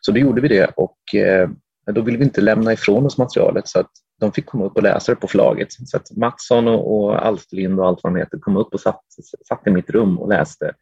[0.00, 1.48] Så då gjorde vi det och eh,
[1.92, 4.82] då ville vi inte lämna ifrån oss materialet så att de fick komma upp och
[4.82, 5.68] läsa det på förlaget.
[5.72, 9.00] Så att Mattsson och, och Alsterlind och allt vad de heter kom upp och satt,
[9.48, 10.72] satt i mitt rum och läste.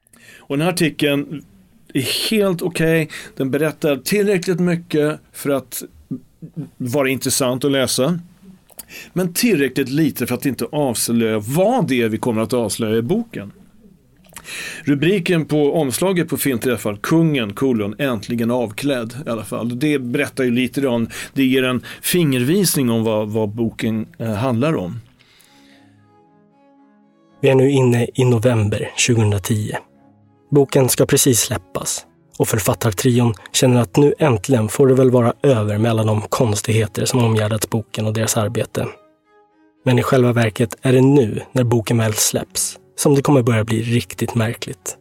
[0.40, 1.42] Och den här artikeln
[1.95, 3.03] är helt okej.
[3.03, 3.17] Okay.
[3.37, 5.83] Den berättar tillräckligt mycket för att
[6.77, 8.19] vara intressant att läsa.
[9.13, 13.03] Men tillräckligt lite för att inte avslöja vad det är vi kommer att avslöja i
[13.03, 13.53] boken.
[14.85, 19.79] Rubriken på omslaget på filmträffar, Kungen, kolon, äntligen avklädd i alla fall.
[19.79, 24.77] Det berättar ju lite om, det ger en fingervisning om vad, vad boken eh, handlar
[24.77, 25.01] om.
[27.41, 29.73] Vi är nu inne i november 2010.
[30.53, 32.07] Boken ska precis släppas
[32.38, 37.05] och författartrion känner att nu äntligen får det väl vara över med alla de konstigheter
[37.05, 38.88] som omgärdats boken och deras arbete.
[39.85, 43.65] Men i själva verket är det nu, när boken väl släpps, som det kommer börja
[43.65, 44.97] bli riktigt märkligt.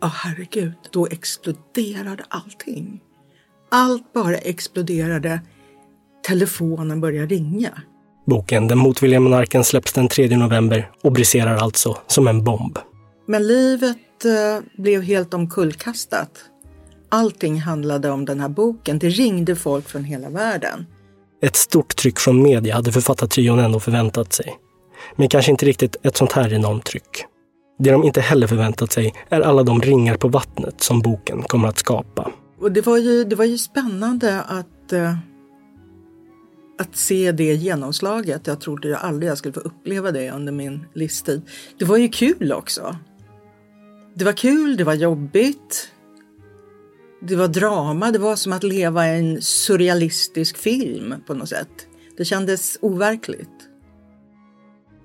[0.00, 3.00] Ja, oh, herregud, då exploderade allting.
[3.70, 5.40] Allt bara exploderade.
[6.26, 7.82] Telefonen började ringa.
[8.26, 12.78] Boken Den motvilliga monarken släpps den 3 november och briserar alltså som en bomb.
[13.26, 16.30] Men livet eh, blev helt omkullkastat.
[17.08, 18.98] Allting handlade om den här boken.
[18.98, 20.86] Det ringde folk från hela världen.
[21.42, 24.56] Ett stort tryck från media hade författartrion ändå förväntat sig.
[25.16, 27.24] Men kanske inte riktigt ett sånt här enormt tryck.
[27.78, 31.68] Det de inte heller förväntat sig är alla de ringar på vattnet som boken kommer
[31.68, 32.32] att skapa.
[32.60, 35.14] Och det var ju, det var ju spännande att, uh,
[36.78, 38.46] att se det genomslaget.
[38.46, 41.42] Jag trodde aldrig jag skulle få uppleva det under min livstid.
[41.78, 42.96] Det var ju kul också.
[44.18, 45.88] Det var kul, det var jobbigt.
[47.20, 51.68] Det var drama, det var som att leva i en surrealistisk film på något sätt.
[52.16, 53.48] Det kändes overkligt.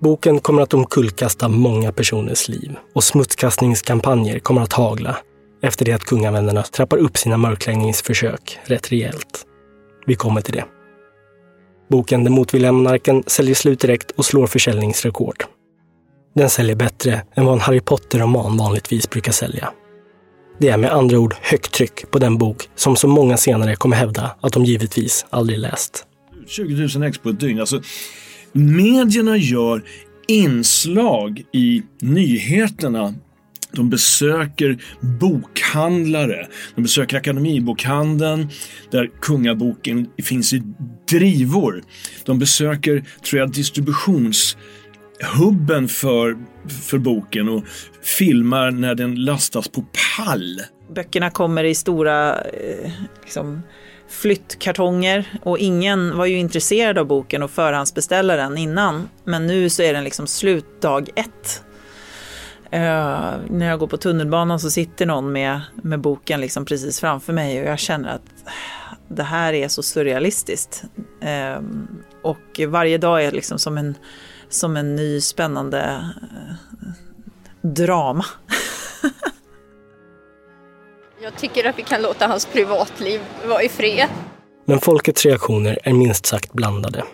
[0.00, 5.16] Boken kommer att omkullkasta många personers liv och smutskastningskampanjer kommer att hagla
[5.62, 9.46] efter det att kungavännerna trappar upp sina mörkläggningsförsök rätt rejält.
[10.06, 10.64] Vi kommer till det.
[11.90, 15.44] Boken Den motvilliga monarken säljer slut direkt och slår försäljningsrekord.
[16.34, 19.72] Den säljer bättre än vad en Harry Potter-roman vanligtvis brukar sälja.
[20.58, 23.96] Det är med andra ord högt tryck på den bok som så många senare kommer
[23.96, 26.06] hävda att de givetvis aldrig läst.
[26.46, 27.60] 20 000 ex på ett dygn.
[27.60, 27.82] Alltså,
[28.52, 29.82] medierna gör
[30.28, 33.14] inslag i nyheterna
[33.72, 34.78] De besöker
[35.20, 36.46] bokhandlare.
[36.74, 38.48] De besöker Akademibokhandeln
[38.90, 40.62] där kungaboken finns i
[41.10, 41.82] drivor.
[42.24, 44.56] De besöker, tror jag, distributions
[45.22, 46.36] hubben för,
[46.82, 47.64] för boken och
[48.02, 49.84] filmar när den lastas på
[50.16, 50.60] pall.
[50.94, 52.90] Böckerna kommer i stora eh,
[53.22, 53.62] liksom,
[54.08, 59.08] flyttkartonger och ingen var ju intresserad av boken och förhandsbeställa den innan.
[59.24, 61.64] Men nu så är den liksom slut dag ett.
[62.74, 67.32] Uh, när jag går på tunnelbanan så sitter någon med, med boken liksom precis framför
[67.32, 68.50] mig och jag känner att
[69.08, 70.84] det här är så surrealistiskt.
[71.22, 71.62] Uh,
[72.22, 73.94] och varje dag är liksom som en,
[74.54, 76.54] som en ny spännande uh,
[77.62, 78.24] drama.
[81.22, 84.08] jag tycker att vi kan låta hans privatliv vara i fred.
[84.64, 87.04] Men folkets reaktioner är minst sagt blandade.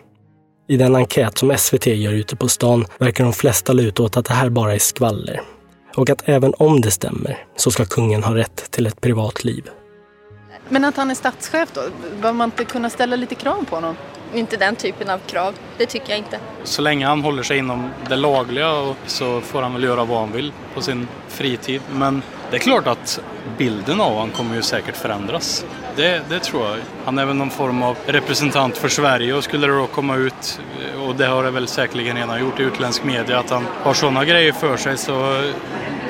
[0.68, 4.24] I den enkät som SVT gör ute på stan verkar de flesta luta åt att
[4.24, 5.40] det här bara är skvaller.
[5.96, 9.70] Och att även om det stämmer så ska kungen ha rätt till ett privatliv.
[10.68, 11.80] Men att han är statschef då?
[12.20, 13.96] Bör man inte kunna ställa lite krav på honom?
[14.34, 16.38] Inte den typen av krav, det tycker jag inte.
[16.64, 20.32] Så länge han håller sig inom det lagliga så får han väl göra vad han
[20.32, 21.80] vill på sin fritid.
[21.92, 23.20] Men det är klart att
[23.58, 25.64] bilden av honom kommer ju säkert förändras.
[25.96, 26.78] Det, det, tror jag.
[27.04, 30.60] Han är väl någon form av representant för Sverige och skulle det då komma ut,
[31.06, 34.24] och det har det väl säkerligen redan gjort i utländsk media, att han har sådana
[34.24, 35.42] grejer för sig så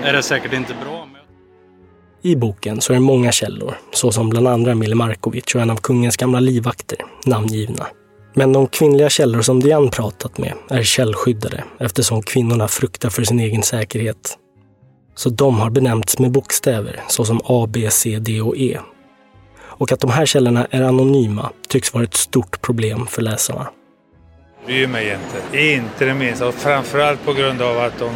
[0.03, 0.98] är det säkert inte bra.
[2.23, 5.77] I boken så är det många källor, såsom bland andra Mille Markovic och en av
[5.77, 7.87] kungens gamla livvakter, namngivna.
[8.35, 13.41] Men de kvinnliga källor som Diane pratat med är källskyddade eftersom kvinnorna fruktar för sin
[13.41, 14.39] egen säkerhet.
[15.15, 18.79] Så de har benämnts med bokstäver såsom A, B, C, D och E.
[19.61, 23.71] Och att de här källorna är anonyma tycks vara ett stort problem för läsarna.
[24.67, 26.49] Bryr mig inte, inte det minsta.
[26.49, 28.11] Och framförallt på grund av att de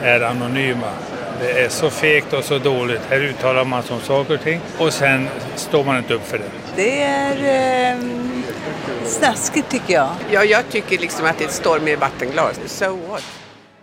[0.00, 0.92] är anonyma.
[1.42, 3.00] Det är så fegt och så dåligt.
[3.08, 6.44] Här uttalar man som saker och ting och sen står man inte upp för det.
[6.76, 8.04] Det är eh,
[9.06, 10.08] snaskigt tycker jag.
[10.30, 12.60] Ja, jag tycker liksom att det är ett storm i vattenglas.
[12.66, 13.22] So what?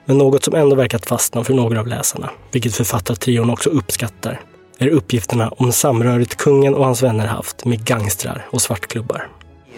[0.05, 4.41] Men något som ändå verkat fastna för några av läsarna, vilket författartrion också uppskattar,
[4.77, 9.29] är uppgifterna om samröret kungen och hans vänner haft med gangstrar och svartklubbar.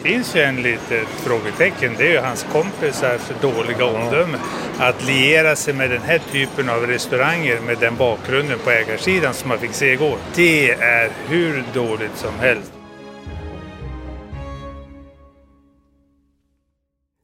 [0.03, 1.95] Det finns ju en litet frågetecken.
[1.97, 4.37] Det är ju hans kompisars dåliga omdöme.
[4.79, 9.49] Att liera sig med den här typen av restauranger med den bakgrunden på ägarsidan som
[9.49, 10.17] man fick se igår.
[10.35, 12.73] Det är hur dåligt som helst.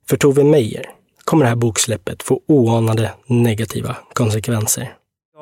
[0.10, 0.86] För Tove Meijer
[1.24, 4.94] kommer det här boksläppet få oanade negativa konsekvenser.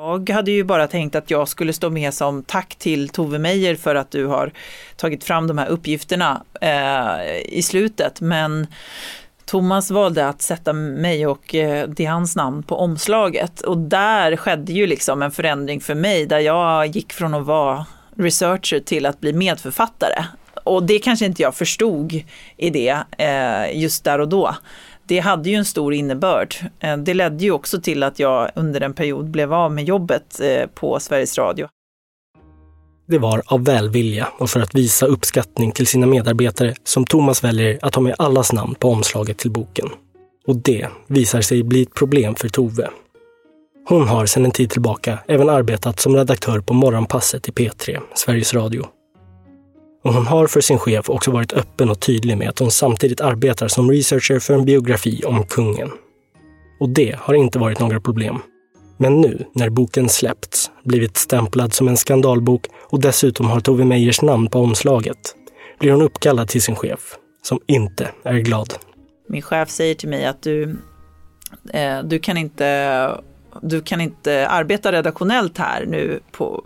[0.06, 3.74] Jag hade ju bara tänkt att jag skulle stå med som tack till Tove Meijer
[3.74, 4.52] för att du har
[4.96, 8.20] tagit fram de här uppgifterna eh, i slutet.
[8.20, 8.66] Men
[9.44, 14.86] Thomas valde att sätta mig och eh, hans namn på omslaget och där skedde ju
[14.86, 19.32] liksom en förändring för mig där jag gick från att vara researcher till att bli
[19.32, 20.24] medförfattare.
[20.64, 22.22] Och det kanske inte jag förstod
[22.56, 24.56] i det eh, just där och då
[25.06, 26.54] det hade ju en stor innebörd.
[26.80, 30.40] Eh, det ledde ju också till att jag under en period blev av med jobbet
[30.40, 31.68] eh, på Sveriges Radio.
[33.08, 37.78] Det var av välvilja och för att visa uppskattning till sina medarbetare som Thomas väljer
[37.82, 39.88] att ha med allas namn på omslaget till boken.
[40.46, 42.90] Och det visar sig bli ett problem för Tove.
[43.88, 48.54] Hon har sedan en tid tillbaka även arbetat som redaktör på Morgonpasset i P3, Sveriges
[48.54, 48.86] Radio.
[50.06, 53.20] Och hon har för sin chef också varit öppen och tydlig med att hon samtidigt
[53.20, 55.90] arbetar som researcher för en biografi om kungen.
[56.80, 58.38] Och det har inte varit några problem.
[58.96, 64.22] Men nu, när boken släppts, blivit stämplad som en skandalbok och dessutom har Tove Meijers
[64.22, 65.34] namn på omslaget,
[65.78, 67.00] blir hon uppkallad till sin chef,
[67.42, 68.74] som inte är glad.
[69.28, 70.76] Min chef säger till mig att du,
[71.72, 73.10] eh, du kan inte
[73.62, 76.64] du kan inte arbeta redaktionellt här nu på,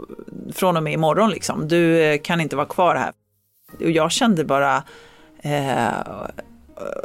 [0.52, 1.30] från och med imorgon.
[1.30, 1.68] Liksom.
[1.68, 3.12] Du eh, kan inte vara kvar här.
[3.80, 4.82] Och jag kände bara,
[5.42, 5.88] eh,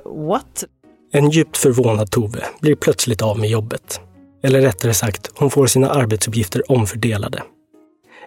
[0.05, 0.63] what?
[1.11, 3.99] En djupt förvånad Tove blir plötsligt av med jobbet.
[4.43, 7.43] Eller rättare sagt, hon får sina arbetsuppgifter omfördelade.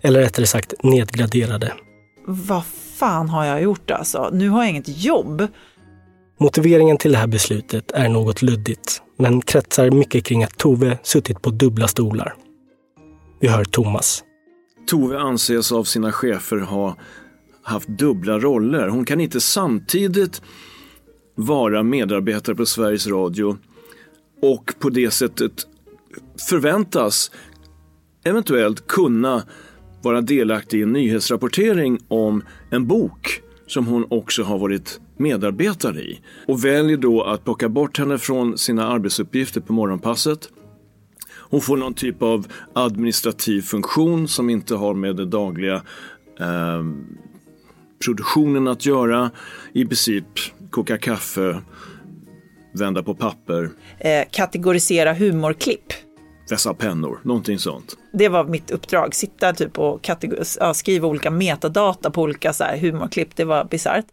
[0.03, 1.73] Eller rättare sagt nedgraderade.
[2.27, 2.65] Vad
[2.99, 4.31] fan har jag gjort alltså?
[4.33, 5.47] Nu har jag inget jobb.
[6.41, 11.43] Motiveringen till det här beslutet är något luddigt, men kretsar mycket kring att Tove suttit
[11.43, 12.35] på dubbla stolar.
[13.41, 14.25] Vi hör Thomas.
[14.87, 16.97] Tove anses av sina chefer ha
[17.69, 18.89] haft dubbla roller.
[18.89, 20.43] Hon kan inte samtidigt
[21.35, 23.57] vara medarbetare på Sveriges Radio
[24.43, 25.67] och på det sättet
[26.49, 27.31] förväntas
[28.25, 29.43] eventuellt kunna
[30.03, 36.21] vara delaktig i en nyhetsrapportering om en bok som hon också har varit medarbetare i
[36.47, 40.49] och väljer då att plocka bort henne från sina arbetsuppgifter på morgonpasset
[41.51, 45.75] Hon får någon typ av administrativ funktion som inte har med det dagliga
[46.41, 46.85] eh,
[48.05, 49.31] produktionen att göra.
[49.73, 50.25] I princip
[50.71, 51.61] koka kaffe,
[52.75, 55.93] vända på papper, Eh, kategorisera humorklipp.
[56.51, 57.97] vässa pennor, någonting sånt.
[58.13, 60.11] Det var mitt uppdrag, sitta typ och
[60.61, 63.37] ja, skriva olika metadata på olika så här humorklipp.
[63.37, 64.05] Det var bisarrt.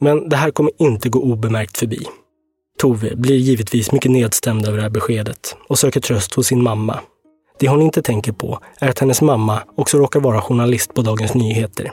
[0.00, 1.98] Men det här kommer inte gå obemärkt förbi.
[2.78, 7.00] Tove blir givetvis mycket nedstämd över det här beskedet och söker tröst hos sin mamma.
[7.60, 11.34] Det hon inte tänker på är att hennes mamma också råkar vara journalist på Dagens
[11.34, 11.92] Nyheter.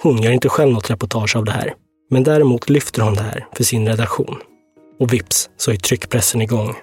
[0.00, 1.74] Hon gör inte själv något reportage av det här,
[2.10, 4.36] men däremot lyfter hon det här för sin redaktion.
[5.00, 6.76] Och vips så är tryckpressen igång.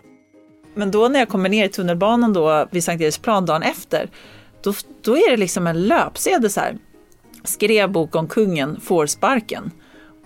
[0.74, 4.09] Men då när jag kommer ner i tunnelbanan då vid Sankt Eriksplan dagen efter,
[4.63, 6.78] då, då är det liksom en löpsedel så här.
[7.43, 9.72] Skrev bok om kungen får sparken.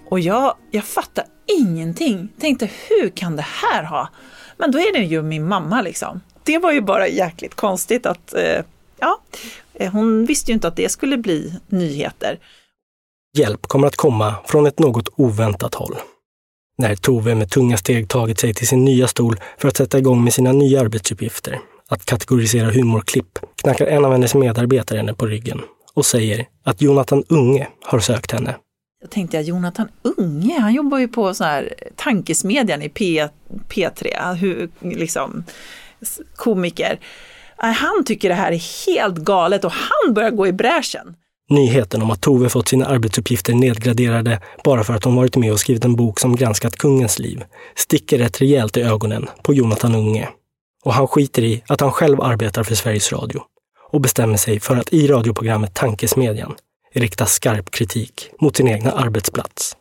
[0.09, 1.25] Och jag, jag fattar
[1.59, 2.29] ingenting.
[2.39, 4.09] Tänkte hur kan det här ha?
[4.57, 6.21] Men då är det ju min mamma liksom.
[6.43, 8.63] Det var ju bara jäkligt konstigt att, eh,
[8.99, 9.21] ja,
[9.73, 12.39] eh, hon visste ju inte att det skulle bli nyheter.
[13.39, 15.95] Hjälp kommer att komma från ett något oväntat håll.
[16.77, 20.23] När Tove med tunga steg tagit sig till sin nya stol för att sätta igång
[20.23, 25.61] med sina nya arbetsuppgifter, att kategorisera humorklipp, knackar en av hennes medarbetare henne på ryggen
[25.93, 28.55] och säger att Jonathan Unge har sökt henne.
[29.01, 29.87] Jag tänkte jag, Jonathan
[30.17, 33.27] Unge, han jobbar ju på så här tankesmedjan i P,
[33.69, 35.43] P3, hur, liksom,
[36.35, 36.99] komiker.
[37.63, 41.15] Äh, han tycker det här är helt galet och han börjar gå i bräschen.
[41.49, 45.59] Nyheten om att Tove fått sina arbetsuppgifter nedgraderade bara för att hon varit med och
[45.59, 47.43] skrivit en bok som granskat kungens liv
[47.75, 50.29] sticker rätt rejält i ögonen på Jonathan Unge.
[50.83, 53.41] Och han skiter i att han själv arbetar för Sveriges Radio
[53.91, 56.55] och bestämmer sig för att i radioprogrammet Tankesmedjan
[56.93, 59.75] rikta skarp kritik mot sin egna arbetsplats.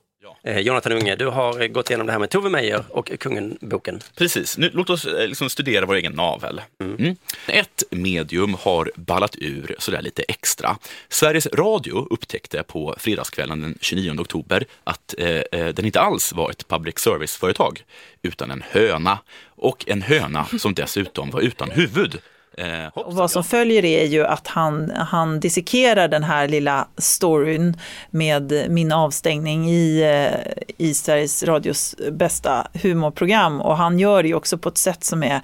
[0.48, 4.00] Eh, Jonathan Unge, du har gått igenom det här med Tove Meyer och Kungen-boken.
[4.16, 6.60] Precis, nu, låt oss eh, liksom studera vår egen navel.
[6.80, 7.16] Mm.
[7.46, 10.78] Ett medium har ballat ur sådär lite extra.
[11.08, 16.50] Sveriges Radio upptäckte på fredagskvällen den 29 oktober att eh, eh, den inte alls var
[16.50, 17.84] ett public service-företag,
[18.22, 19.18] utan en höna.
[19.46, 22.20] Och en höna som dessutom var utan huvud.
[22.58, 27.76] Eh, Och vad som följer är ju att han, han dissekerar den här lilla storyn
[28.10, 33.60] med min avstängning i, eh, i Sveriges Radios bästa humorprogram.
[33.60, 35.40] Och han gör det ju också på ett sätt som är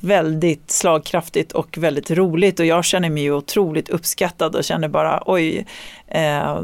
[0.00, 2.60] väldigt slagkraftigt och väldigt roligt.
[2.60, 5.66] Och jag känner mig ju otroligt uppskattad och känner bara oj,
[6.08, 6.60] eh,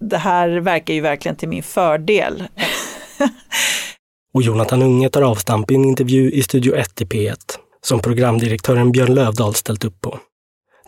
[0.00, 2.44] det här verkar ju verkligen till min fördel.
[4.34, 7.36] Och Jonathan Unge tar avstamp i en intervju i Studio 1 i P1
[7.86, 10.18] som programdirektören Björn Lövdahl ställt upp på.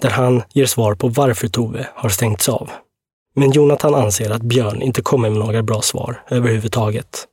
[0.01, 2.71] Där han ger svar på varför Tove har stängts av.
[3.35, 7.27] Men Jonathan anser att Björn inte kommer med några bra svar överhuvudtaget.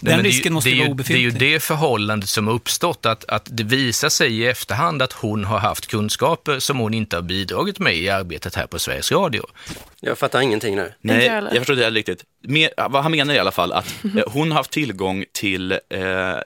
[0.00, 1.52] Den det ju- risken måste det är vara ju, Det är ju obefintlig.
[1.54, 5.58] det förhållandet som har uppstått, att, att det visar sig i efterhand att hon har
[5.58, 9.46] haft kunskaper som hon inte har bidragit med i arbetet här på Sveriges Radio.
[10.00, 10.92] Jag fattar ingenting nu.
[11.00, 12.24] Nej, jag förstår heller riktigt.
[12.42, 16.00] Mer, vad han menar i alla fall att eh, hon har haft tillgång till, eh,
[16.30, 16.38] eh,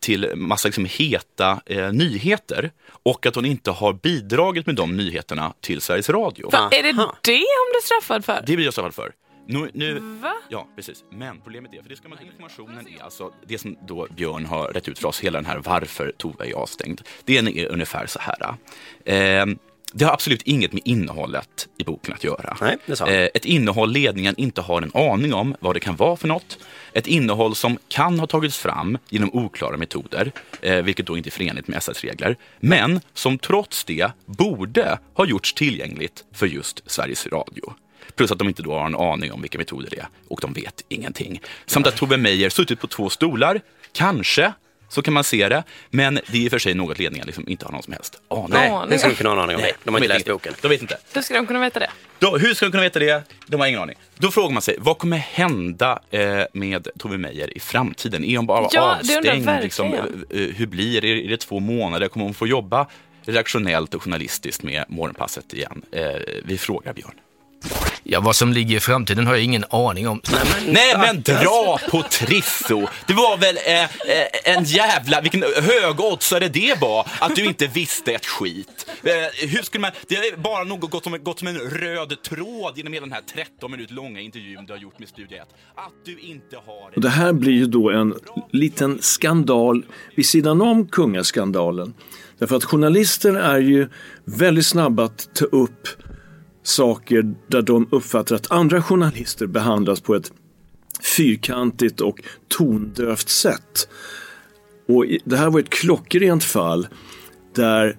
[0.00, 5.52] till massa liksom heta eh, nyheter och att hon inte har bidragit med de nyheterna
[5.60, 6.50] till Sveriges Radio.
[6.50, 8.42] Va, är det det hon blir straffad för?
[8.46, 9.12] Det blir jag straffad för.
[9.46, 10.34] Nu, nu, Va?
[10.48, 11.04] Ja, precis.
[11.10, 14.68] Men problemet är, för det ska man, informationen är alltså, det som då Björn har
[14.68, 18.18] rätt ut för oss, hela den här varför Tove är avstängd, det är ungefär så
[18.18, 18.56] här.
[19.04, 19.46] Eh,
[19.92, 22.56] det har absolut inget med innehållet i boken att göra.
[22.60, 23.14] Nej, det sa han.
[23.14, 26.58] Eh, ett innehåll ledningen inte har en aning om vad det kan vara för något.
[26.92, 31.30] Ett innehåll som kan ha tagits fram genom oklara metoder, eh, vilket då inte är
[31.30, 37.74] förenligt med SS-regler, men som trots det borde ha gjorts tillgängligt för just Sveriges Radio.
[38.16, 40.52] Plus att de inte då har en aning om vilka metoder det är och de
[40.52, 41.40] vet ingenting.
[41.66, 43.60] Samt att Tove Meyer suttit på två stolar,
[43.92, 44.52] kanske,
[44.88, 45.62] så kan man se det.
[45.90, 48.20] Men det är i och för sig något ledningen liksom inte har någon som helst
[48.30, 48.90] aning Nej, Aning.
[48.90, 49.72] hur ska de kunna ha en aning om det?
[49.84, 50.54] De har inte läst boken.
[50.62, 50.98] De vet inte.
[51.14, 51.90] Hur ska de kunna veta det?
[52.18, 53.22] Då, hur ska de kunna veta det?
[53.46, 53.96] De har ingen aning.
[54.18, 58.24] Då frågar man sig, vad kommer hända eh, med Tove Meyer i framtiden?
[58.24, 59.62] Är hon bara Ja, det avstängd?
[59.62, 61.08] Liksom, eh, eh, hur blir det?
[61.08, 62.08] Är det två månader?
[62.08, 62.86] Kommer hon få jobba
[63.24, 65.82] redaktionellt och journalistiskt med Morgonpasset igen?
[65.92, 66.06] Eh,
[66.44, 67.14] vi frågar Björn.
[68.08, 70.20] Ja, vad som ligger i framtiden har jag ingen aning om.
[70.66, 72.86] Nej men dra på Trisso!
[73.06, 78.12] Det var väl eh, eh, en jävla, vilken högoddsare det var att du inte visste
[78.12, 78.86] ett skit.
[79.02, 82.72] Eh, hur skulle man, det är bara något gått som, gått som en röd tråd
[82.76, 85.42] genom hela den här 13 minut långa intervjun du har gjort med Studio 1.
[85.74, 86.90] Att du inte har...
[86.94, 88.14] Och det här blir ju då en
[88.52, 89.84] liten skandal
[90.16, 91.94] vid sidan om kungaskandalen.
[92.38, 93.88] Därför att journalister är ju
[94.24, 95.88] väldigt snabba att ta upp
[96.66, 100.32] saker där de uppfattar att andra journalister behandlas på ett
[101.16, 103.88] fyrkantigt och tondövt sätt.
[104.88, 106.88] Och det här var ett klockrent fall
[107.54, 107.96] där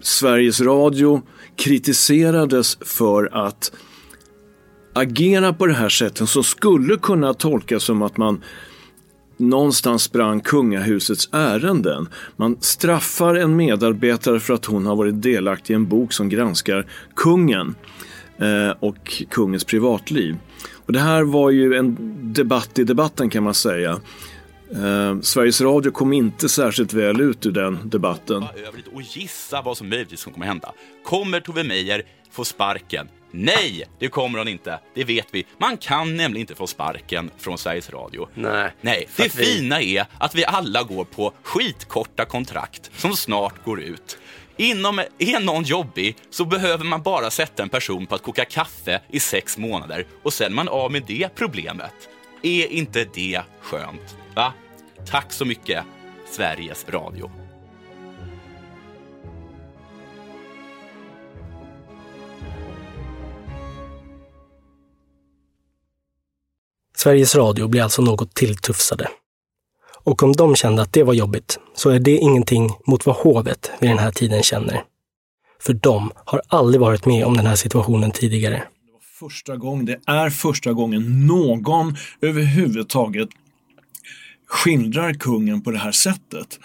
[0.00, 1.22] Sveriges Radio
[1.56, 3.72] kritiserades för att
[4.94, 8.42] agera på det här sättet som skulle kunna tolkas som att man
[9.48, 12.08] någonstans sprang kungahusets ärenden.
[12.36, 16.86] Man straffar en medarbetare för att hon har varit delaktig i en bok som granskar
[17.16, 17.74] kungen
[18.38, 20.36] eh, och kungens privatliv.
[20.86, 21.96] Och det här var ju en
[22.32, 24.00] debatt i debatten kan man säga.
[24.70, 28.44] Eh, Sveriges Radio kom inte särskilt väl ut ur den debatten.
[28.92, 30.72] Och gissa vad som möjligtvis kommer hända.
[31.04, 33.08] Kommer Tove Meyer få sparken?
[33.34, 34.78] Nej, det kommer hon inte.
[34.94, 35.46] Det vet vi.
[35.58, 38.28] Man kan nämligen inte få sparken från Sveriges Radio.
[38.34, 38.70] Nej.
[38.80, 43.80] Nej, det vi- fina är att vi alla går på skitkorta kontrakt som snart går
[43.80, 44.18] ut.
[44.56, 49.00] Inom, är någon jobbig så behöver man bara sätta en person på att koka kaffe
[49.10, 52.08] i sex månader och sen är man av med det problemet.
[52.42, 54.16] Är inte det skönt?
[54.34, 54.52] Va?
[55.10, 55.84] Tack så mycket,
[56.30, 57.30] Sveriges Radio.
[67.02, 69.08] Sveriges Radio blir alltså något tilltufsade.
[70.04, 73.70] Och om de kände att det var jobbigt, så är det ingenting mot vad hovet
[73.80, 74.82] vid den här tiden känner.
[75.60, 78.62] För de har aldrig varit med om den här situationen tidigare.
[79.18, 83.28] Första gången, det är första gången någon överhuvudtaget
[84.46, 86.60] skildrar kungen på det här sättet.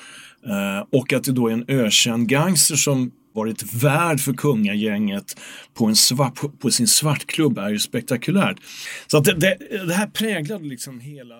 [0.45, 5.39] Eh, och att det då är en ökänd gangster som varit värd för kungagänget
[5.73, 8.57] på, en svart, på, sin svartklubb är ju spektakulärt.
[9.07, 9.57] Så att det, det,
[9.87, 11.35] det här präglade liksom hela...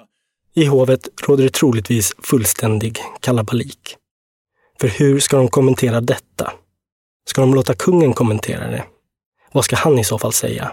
[0.53, 3.95] I hovet råder det troligtvis fullständig kalabalik.
[4.79, 6.53] För hur ska de kommentera detta?
[7.29, 8.83] Ska de låta kungen kommentera det?
[9.51, 10.71] Vad ska han i så fall säga?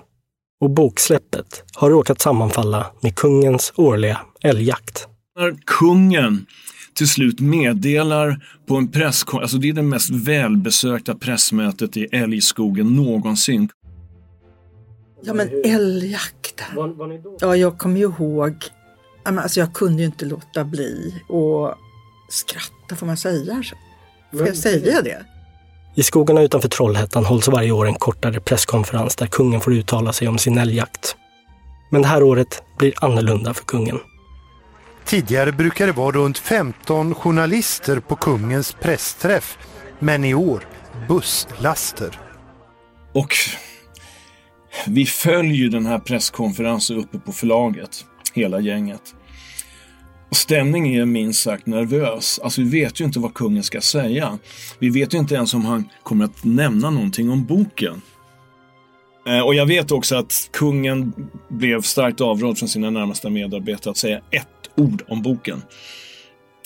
[0.61, 5.09] Och boksläppet har råkat sammanfalla med kungens årliga älgjakt.
[5.39, 6.47] När kungen
[6.95, 12.97] till slut meddelar på en presskonferens, alltså det är det mest välbesökta pressmötet i älgskogen
[12.97, 13.69] någonsin.
[15.23, 16.67] Ja men älgjakten.
[17.41, 18.55] Ja, jag kommer ju ihåg.
[19.25, 21.75] Ja, men Alltså jag kunde ju inte låta bli och
[22.29, 23.77] skratta, får man säga så?
[24.39, 25.25] Får jag säga det?
[25.95, 30.29] I skogarna utanför Trollhättan hålls varje år en kortare presskonferens där kungen får uttala sig
[30.29, 31.17] om sin älgjakt.
[31.91, 33.99] Men det här året blir annorlunda för kungen.
[35.05, 39.59] Tidigare brukade det vara runt 15 journalister på kungens pressträff,
[39.99, 40.67] men i år
[41.09, 42.19] busslaster.
[43.13, 43.35] Och
[44.87, 49.15] vi följer den här presskonferensen uppe på förlaget, hela gänget.
[50.31, 52.41] Och stämningen är minst sagt nervös.
[52.43, 54.39] Alltså vi vet ju inte vad kungen ska säga.
[54.79, 58.03] Vi vet ju inte ens om han kommer att nämna någonting om boken.
[59.27, 61.13] Eh, och jag vet också att kungen
[61.49, 65.63] blev starkt avrådd från sina närmaste medarbetare att säga ett ord om boken.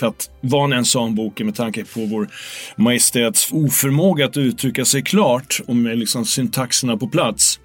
[0.00, 2.28] För att vad han än sa om boken med tanke på vår
[2.76, 7.60] majestäts oförmåga att uttrycka sig klart och med liksom syntaxerna på plats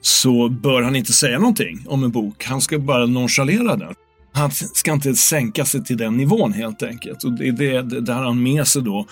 [0.00, 2.44] så bör han inte säga någonting om en bok.
[2.44, 3.94] Han ska bara nonchalera den.
[4.32, 7.24] Han ska inte sänka sig till den nivån helt enkelt.
[7.24, 9.06] Och det är det, det, det har han med sig då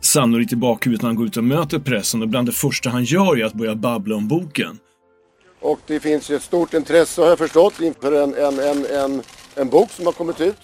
[0.00, 2.22] sannolikt i bakhuvudet när han går ut och möter pressen.
[2.22, 4.78] Och bland det första han gör är att börja babbla om boken.
[5.60, 9.22] Och det finns ju ett stort intresse har jag förstått inför en, en, en, en,
[9.56, 10.60] en bok som har kommit ut.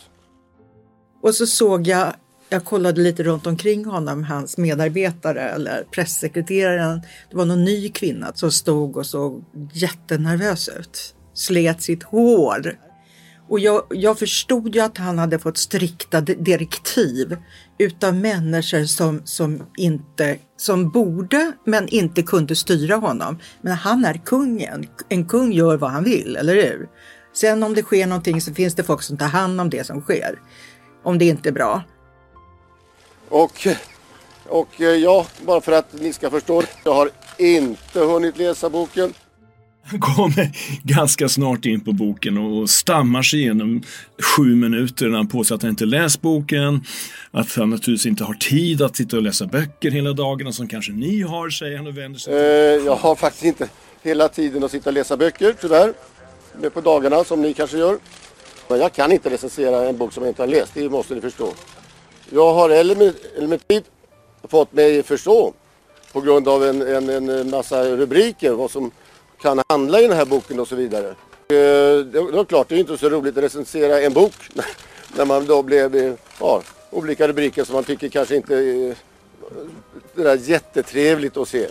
[1.23, 2.15] Och så såg jag,
[2.49, 7.03] jag kollade lite runt omkring honom, hans medarbetare eller pressekreteraren.
[7.31, 11.15] Det var någon ny kvinna som stod och såg jättenervös ut.
[11.35, 12.79] Slet sitt hår.
[13.49, 17.37] Och jag, jag förstod ju att han hade fått strikta direktiv
[17.79, 23.39] utav människor som, som, inte, som borde men inte kunde styra honom.
[23.63, 24.87] Men han är kungen.
[25.09, 26.89] En kung gör vad han vill, eller hur?
[27.33, 30.01] Sen om det sker någonting så finns det folk som tar hand om det som
[30.01, 30.39] sker.
[31.03, 31.83] Om det inte är bra.
[33.29, 33.67] Och,
[34.47, 36.63] och eh, ja, bara för att ni ska förstå.
[36.85, 39.15] Jag har inte hunnit läsa boken.
[39.85, 40.51] Han kommer
[40.83, 43.83] ganska snart in på boken och stammar sig igenom
[44.37, 46.85] sju minuter när han påstår att han inte läst boken.
[47.31, 50.93] Att han naturligtvis inte har tid att sitta och läsa böcker hela dagarna som kanske
[50.93, 53.69] ni har, säger han och vänder sig Eh, jag har faktiskt inte
[54.03, 55.93] hela tiden att sitta och läsa böcker, tyvärr
[56.61, 57.99] nu på dagarna som ni kanske gör.
[58.69, 61.21] Men jag kan inte recensera en bok som jag inte har läst, det måste ni
[61.21, 61.49] förstå.
[62.31, 63.85] Jag har emellertid
[64.49, 65.53] fått mig förstå
[66.13, 68.91] på grund av en, en, en massa rubriker vad som
[69.41, 71.09] kan handla i den här boken och så vidare.
[71.09, 71.15] Eh,
[72.05, 74.35] det är klart, det är inte så roligt att recensera en bok
[75.17, 78.97] när man då blev eh, ja, olika rubriker som man tycker kanske inte är eh,
[80.15, 81.67] det där jättetrevligt att se.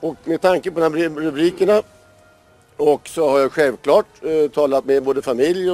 [0.00, 1.82] Och med tanke på de här rubrikerna
[2.80, 5.70] och så har jag självklart eh, talat med både familj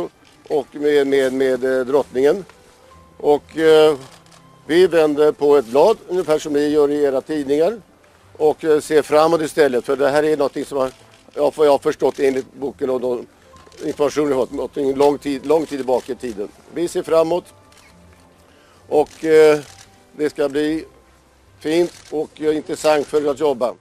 [0.49, 2.45] och, med, med, med eh, drottningen
[3.17, 3.97] Och eh,
[4.67, 7.81] vi vänder på ett blad ungefär som ni gör i era tidningar
[8.37, 10.91] och eh, ser framåt istället för det här är någonting som har,
[11.35, 13.27] ja, vad jag har förstått enligt boken och de
[13.85, 16.49] information jag har fått, någonting lång tid, lång tid tillbaka i tiden.
[16.75, 17.45] Vi ser framåt
[18.89, 19.59] och eh,
[20.17, 20.85] det ska bli
[21.61, 23.75] fint och eh, intressant för att jobba.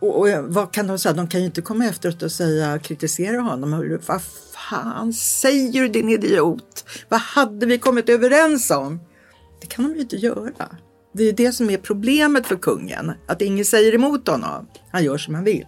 [0.00, 1.12] Och, och vad kan de säga?
[1.12, 3.98] De kan ju inte komma efteråt och säga, kritisera honom.
[4.06, 4.22] Vad
[4.54, 6.84] fan säger du din idiot?
[7.08, 9.00] Vad hade vi kommit överens om?
[9.60, 10.68] Det kan de ju inte göra.
[11.14, 14.66] Det är det som är problemet för kungen, att ingen säger emot honom.
[14.92, 15.66] Han gör som han vill.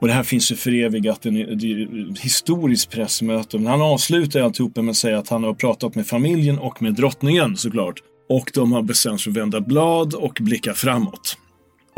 [0.00, 3.58] Och det här finns ju förevigat i ett historiskt pressmöte.
[3.58, 6.94] Men han avslutar alltihopa med att säga att han har pratat med familjen och med
[6.94, 8.02] drottningen såklart.
[8.28, 11.36] Och de har bestämt sig för att vända blad och blicka framåt.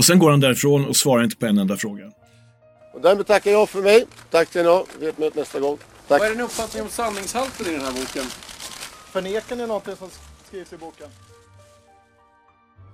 [0.00, 2.12] Och sen går han därifrån och svarar inte på en enda fråga.
[2.94, 4.06] Och därmed tackar jag för mig.
[4.30, 4.84] Tack ni ha.
[5.00, 5.78] Vi möts nästa gång.
[6.08, 6.20] Tack.
[6.20, 8.22] Vad är din uppfattning om sanningshalten i den här boken?
[9.12, 10.08] Förnekar ni någonting som
[10.48, 11.08] skrivs i boken?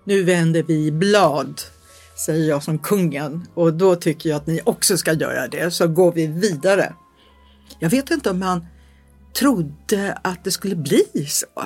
[0.05, 1.61] Nu vänder vi blad,
[2.27, 3.47] säger jag som kungen.
[3.55, 6.95] Och då tycker jag att ni också ska göra det, så går vi vidare.
[7.79, 8.67] Jag vet inte om han
[9.39, 11.65] trodde att det skulle bli så.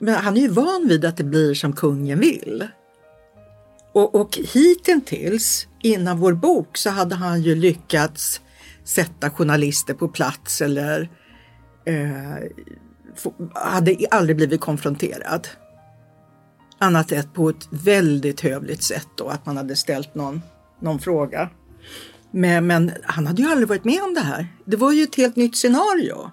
[0.00, 2.68] Men han är ju van vid att det blir som kungen vill.
[3.94, 8.40] Och, och hittills, innan vår bok, så hade han ju lyckats
[8.84, 11.10] sätta journalister på plats eller
[11.84, 12.48] eh,
[13.54, 15.48] hade aldrig blivit konfronterad.
[16.78, 20.42] Annat än på ett väldigt hövligt sätt då, att man hade ställt någon,
[20.80, 21.50] någon fråga.
[22.30, 24.46] Men, men han hade ju aldrig varit med om det här.
[24.64, 26.30] Det var ju ett helt nytt scenario.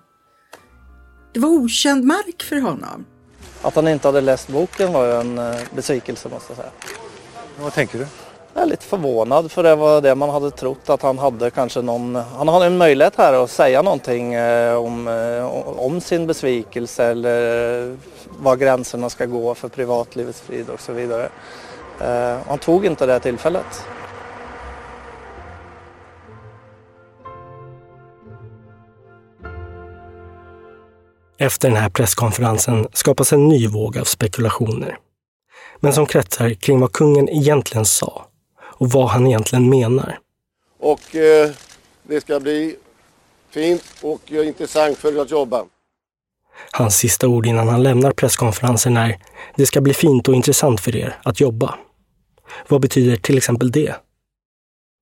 [1.33, 3.05] Det var okänd mark för honom.
[3.61, 6.71] Att han inte hade läst boken var ju en eh, besvikelse måste jag säga.
[7.59, 8.07] Vad tänker du?
[8.53, 11.81] Jag är lite förvånad för det var det man hade trott att han hade kanske
[11.81, 15.45] någon, han hade en möjlighet här att säga någonting eh, om, eh,
[15.79, 17.97] om sin besvikelse eller
[18.39, 21.29] var gränserna ska gå för privatlivets frid och så vidare.
[22.01, 23.85] Eh, Han tog inte det tillfället.
[31.37, 34.97] Efter den här presskonferensen skapas en ny våg av spekulationer.
[35.83, 38.25] Men som kretsar kring vad kungen egentligen sa
[38.61, 40.19] och vad han egentligen menar.
[40.79, 41.51] Och eh,
[42.03, 42.75] det ska bli
[43.49, 45.65] fint och eh, intressant för att jobba.
[46.71, 49.17] Hans sista ord innan han lämnar presskonferensen är
[49.55, 51.75] “Det ska bli fint och intressant för er att jobba”.
[52.67, 53.95] Vad betyder till exempel det?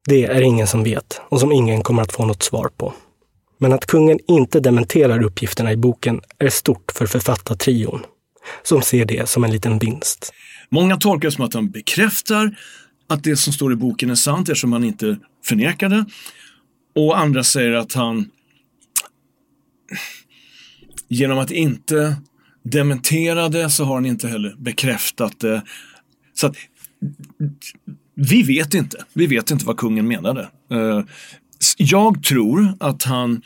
[0.08, 2.94] Det är ingen som vet och som ingen kommer att få något svar på.
[3.58, 8.06] Men att kungen inte dementerar uppgifterna i boken är stort för författartrion,
[8.64, 10.34] som ser det som en liten vinst.
[10.70, 12.58] Många tolkar det som att han bekräftar
[13.08, 16.06] att det som står i boken är sant eftersom han inte förnekar det.
[16.96, 18.30] Och andra säger att han
[21.08, 22.16] genom att inte
[22.64, 25.62] dementera det så har han inte heller bekräftat det.
[26.34, 26.56] Så att,
[28.16, 29.04] vi vet inte.
[29.14, 30.50] Vi vet inte vad kungen menade.
[30.72, 31.04] Eh,
[31.78, 33.42] jag tror att han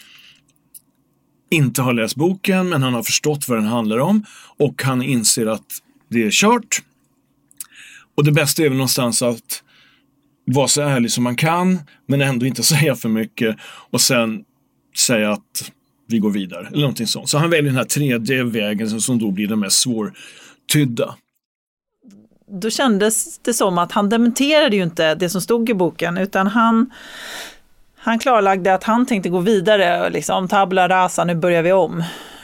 [1.50, 4.26] inte har läst boken men han har förstått vad den handlar om
[4.58, 5.66] och han inser att
[6.10, 6.84] det är kört.
[8.16, 9.64] Och det bästa är väl någonstans att
[10.46, 13.56] vara så ärlig som man kan men ändå inte säga för mycket
[13.92, 14.44] och sen
[14.98, 15.72] säga att
[16.08, 17.30] vi går vidare eller någonting sånt.
[17.30, 21.16] Så han väljer den här tredje vägen som- då blir den mest svårtydda.
[22.62, 26.48] Då kändes det som att han dementerade ju inte det som stod i boken, utan
[26.48, 26.90] han,
[27.98, 32.04] han klarlagde att han tänkte gå vidare, liksom tabla rasa, nu börjar vi om.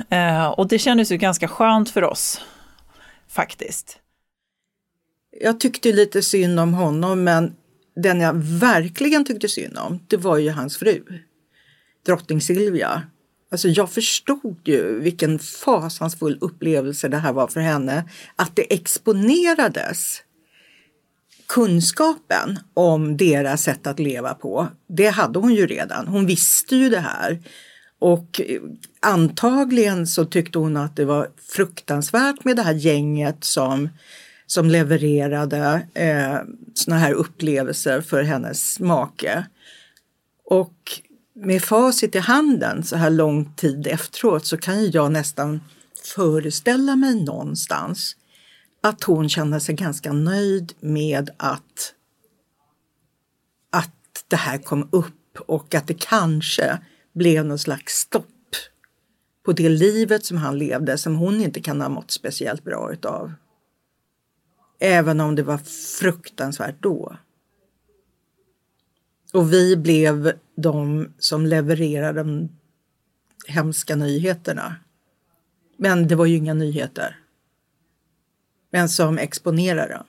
[0.09, 2.41] Eh, och det kändes ju ganska skönt för oss,
[3.31, 3.97] faktiskt.
[5.39, 7.55] Jag tyckte lite synd om honom, men
[7.95, 11.03] den jag verkligen tyckte synd om, det var ju hans fru,
[12.05, 13.03] drottning Silvia.
[13.51, 20.21] Alltså jag förstod ju vilken fasansfull upplevelse det här var för henne, att det exponerades
[21.47, 24.67] kunskapen om deras sätt att leva på.
[24.87, 26.07] Det hade hon ju redan.
[26.07, 27.39] Hon visste ju det här.
[27.99, 28.61] Och eh,
[28.99, 33.89] antagligen så tyckte hon att det var fruktansvärt med det här gänget som,
[34.49, 36.37] som levererade eh,
[36.73, 39.45] såna här upplevelser för hennes make.
[40.45, 41.01] Och
[41.35, 45.61] med facit i handen så här lång tid efteråt så kan ju jag nästan
[46.15, 48.15] föreställa mig någonstans
[48.81, 51.93] att hon känner sig ganska nöjd med att,
[53.71, 56.79] att det här kom upp och att det kanske
[57.13, 58.25] blev någon slags stopp
[59.45, 63.33] på det livet som han levde som hon inte kan ha mått speciellt bra utav.
[64.79, 65.57] Även om det var
[65.99, 67.17] fruktansvärt då.
[69.33, 72.49] Och vi blev de som levererade de
[73.47, 74.75] hemska nyheterna.
[75.77, 77.19] Men det var ju inga nyheter.
[78.71, 80.03] Men som exponerare.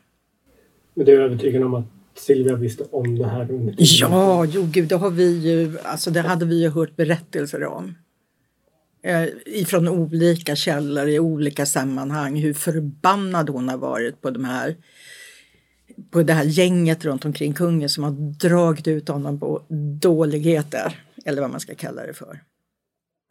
[0.95, 3.51] Men du är övertygad om att Silvia visste om det här?
[3.51, 3.75] under?
[3.79, 7.95] Ja, jo gud, det har vi ju, alltså det hade vi ju hört berättelser om.
[9.03, 14.77] Eh, ifrån olika källor i olika sammanhang hur förbannad hon har varit på de här
[16.11, 18.11] på det här gänget runt omkring kungen som har
[18.49, 19.63] dragit ut honom på
[20.01, 22.43] dåligheter, eller vad man ska kalla det för.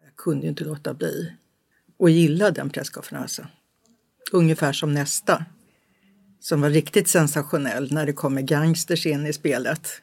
[0.03, 1.33] Jag kunde ju inte låta bli
[1.97, 3.45] och gilla den presskonferensen.
[3.45, 5.45] Alltså, ungefär som nästa,
[6.39, 10.01] som var riktigt sensationell när det kommer gangsters in i spelet.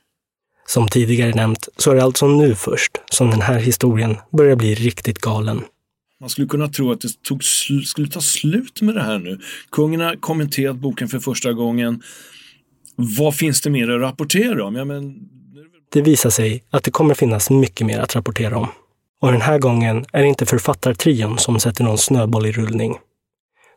[0.66, 4.74] Som tidigare nämnt så är det alltså nu först som den här historien börjar bli
[4.74, 5.64] riktigt galen.
[6.20, 9.38] Man skulle kunna tro att det tog sl- skulle ta slut med det här nu.
[9.72, 12.02] Kungen har kommenterat boken för första gången.
[12.96, 14.74] Vad finns det mer att rapportera om?
[14.76, 15.14] Ja, men,
[15.92, 18.68] Det visar sig att det kommer finnas mycket mer att rapportera om.
[19.20, 22.94] Och den här gången är det inte författartrion som sätter någon snöboll i rullning.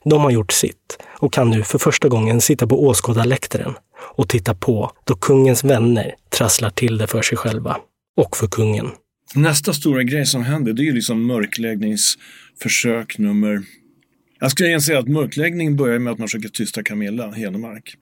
[0.06, 4.56] De har gjort sitt och kan nu för första gången sitta på åskådarläktaren och titta
[4.56, 7.78] på då kungens vänner trasslar till det för sig själva.
[8.18, 8.88] Och för kungen.
[9.36, 13.64] nästa stora grej som händer det är ju liksom mörkläggningsförsök nummer...
[14.40, 17.96] Jag skulle egentligen säga att mörkläggning börjar med att man försöker tysta Camilla Henemark.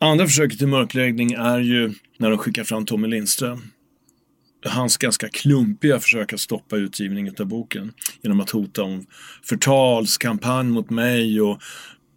[0.00, 3.62] Andra försöket till mörkläggning är ju när de skickar fram Tommy Lindström.
[4.64, 7.92] Hans ganska klumpiga försök att stoppa utgivningen av boken
[8.22, 9.06] genom att hota om
[9.42, 11.62] förtalskampanj mot mig och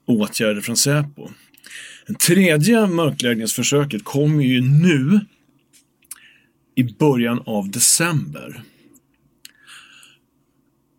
[0.07, 1.29] åtgärder från Säpo.
[2.07, 5.19] Det tredje mörkläggningsförsöket kommer ju nu
[6.75, 8.63] i början av december.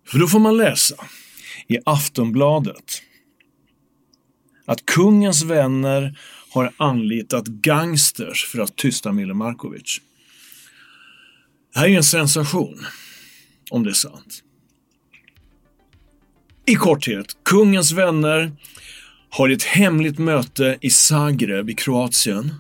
[0.07, 0.97] För då får man läsa
[1.69, 3.03] i Aftonbladet
[4.67, 6.19] att kungens vänner
[6.51, 10.01] har anlitat gangsters för att tysta Mille Markovic.
[11.73, 12.87] Det här är en sensation,
[13.71, 14.43] om det är sant.
[16.67, 18.53] I korthet, kungens vänner
[19.31, 22.55] har i ett hemligt möte i Zagreb i Kroatien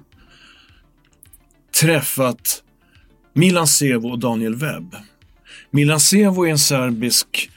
[1.81, 2.63] träffat
[3.35, 4.97] Milan Sevo och Daniel Webb.
[5.71, 7.51] Milan Sevo är en serbisk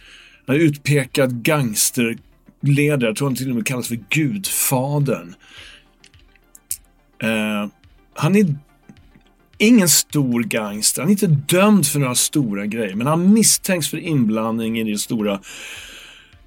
[0.47, 5.35] utpekad gangsterledare, jag tror han till och med kallas för Gudfadern.
[7.23, 7.67] Eh,
[8.13, 8.55] han är
[9.61, 13.97] ingen stor gangster, han är inte dömd för några stora grejer, men han misstänks för
[13.97, 15.39] inblandning i det stora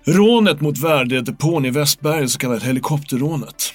[0.04, 3.74] rånet mot värdedepån i Västberg, så kallat helikopterrånet.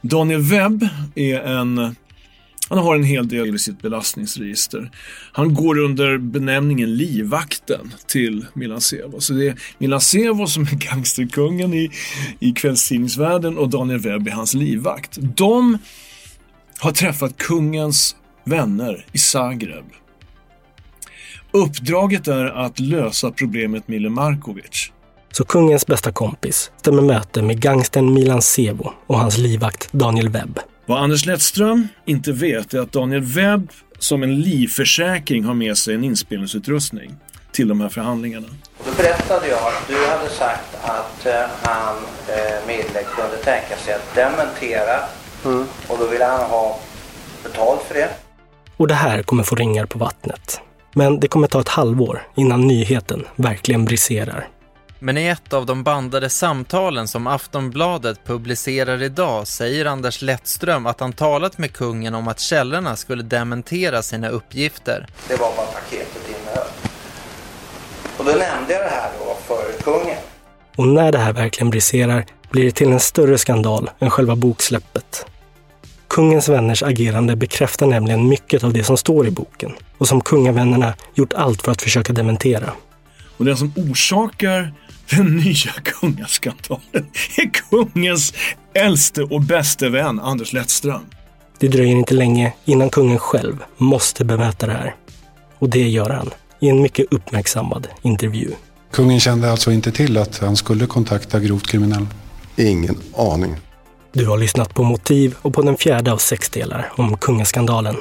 [0.00, 1.96] Daniel Webb är en
[2.68, 4.90] han har en hel del i sitt belastningsregister.
[5.32, 9.20] Han går under benämningen livvakten till Milan Sevo.
[9.20, 11.90] Så det är Milan Sevo som är gangsterkungen i,
[12.40, 15.18] i kvällstidningsvärlden och Daniel Webb är hans livvakt.
[15.20, 15.78] De
[16.78, 19.84] har träffat kungens vänner i Zagreb.
[21.52, 24.92] Uppdraget är att lösa problemet Mille Markovic.
[25.32, 30.58] Så kungens bästa kompis stämmer möte med gangstern Milan Sevo och hans livvakt Daniel Webb.
[30.86, 35.94] Vad Anders Lettström inte vet är att Daniel Webb som en livförsäkring har med sig
[35.94, 37.14] en inspelningsutrustning
[37.52, 38.46] till de här förhandlingarna.
[38.84, 41.96] Då berättade jag att du hade sagt att eh, han,
[42.28, 45.00] eh, Mille, kunde tänka sig att dementera
[45.88, 46.78] och då ville han ha
[47.42, 48.10] betalt för det.
[48.76, 50.60] Och det här kommer få ringar på vattnet.
[50.92, 54.48] Men det kommer ta ett halvår innan nyheten verkligen briserar.
[54.98, 61.00] Men i ett av de bandade samtalen som Aftonbladet publicerar idag säger Anders Lettström att
[61.00, 65.06] han talat med kungen om att källorna skulle dementera sina uppgifter.
[65.28, 66.68] Det var vad paketet innehöll.
[68.18, 70.18] Och då nämnde jag det här då för kungen.
[70.76, 72.24] Och när det här verkligen briserar
[72.56, 75.26] blir det till en större skandal än själva boksläppet.
[76.08, 80.94] Kungens vänners agerande bekräftar nämligen mycket av det som står i boken och som kungavännerna
[81.14, 82.72] gjort allt för att försöka dementera.
[83.36, 84.74] Och den som orsakar
[85.10, 88.34] den nya kungaskandalen är kungens
[88.74, 91.06] äldste och bäste vän Anders Lettström.
[91.58, 94.94] Det dröjer inte länge innan kungen själv måste bemöta det här.
[95.58, 96.30] Och det gör han
[96.60, 98.50] i en mycket uppmärksammad intervju.
[98.92, 102.06] Kungen kände alltså inte till att han skulle kontakta grovt kriminell?
[102.56, 103.56] Ingen aning.
[104.12, 107.96] Du har lyssnat på Motiv och på den fjärde av sex delar om kungaskandalen.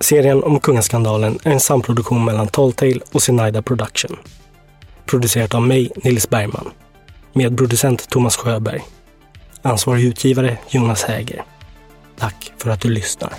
[0.00, 4.16] Serien om kungaskandalen är en samproduktion mellan Talltale och Sinaida Production.
[5.06, 6.70] Producerat av mig, Nils Bergman.
[7.32, 8.82] Med producent Thomas Sjöberg.
[9.62, 11.44] Ansvarig utgivare Jonas Häger.
[12.18, 13.32] Tack för att du lyssnar.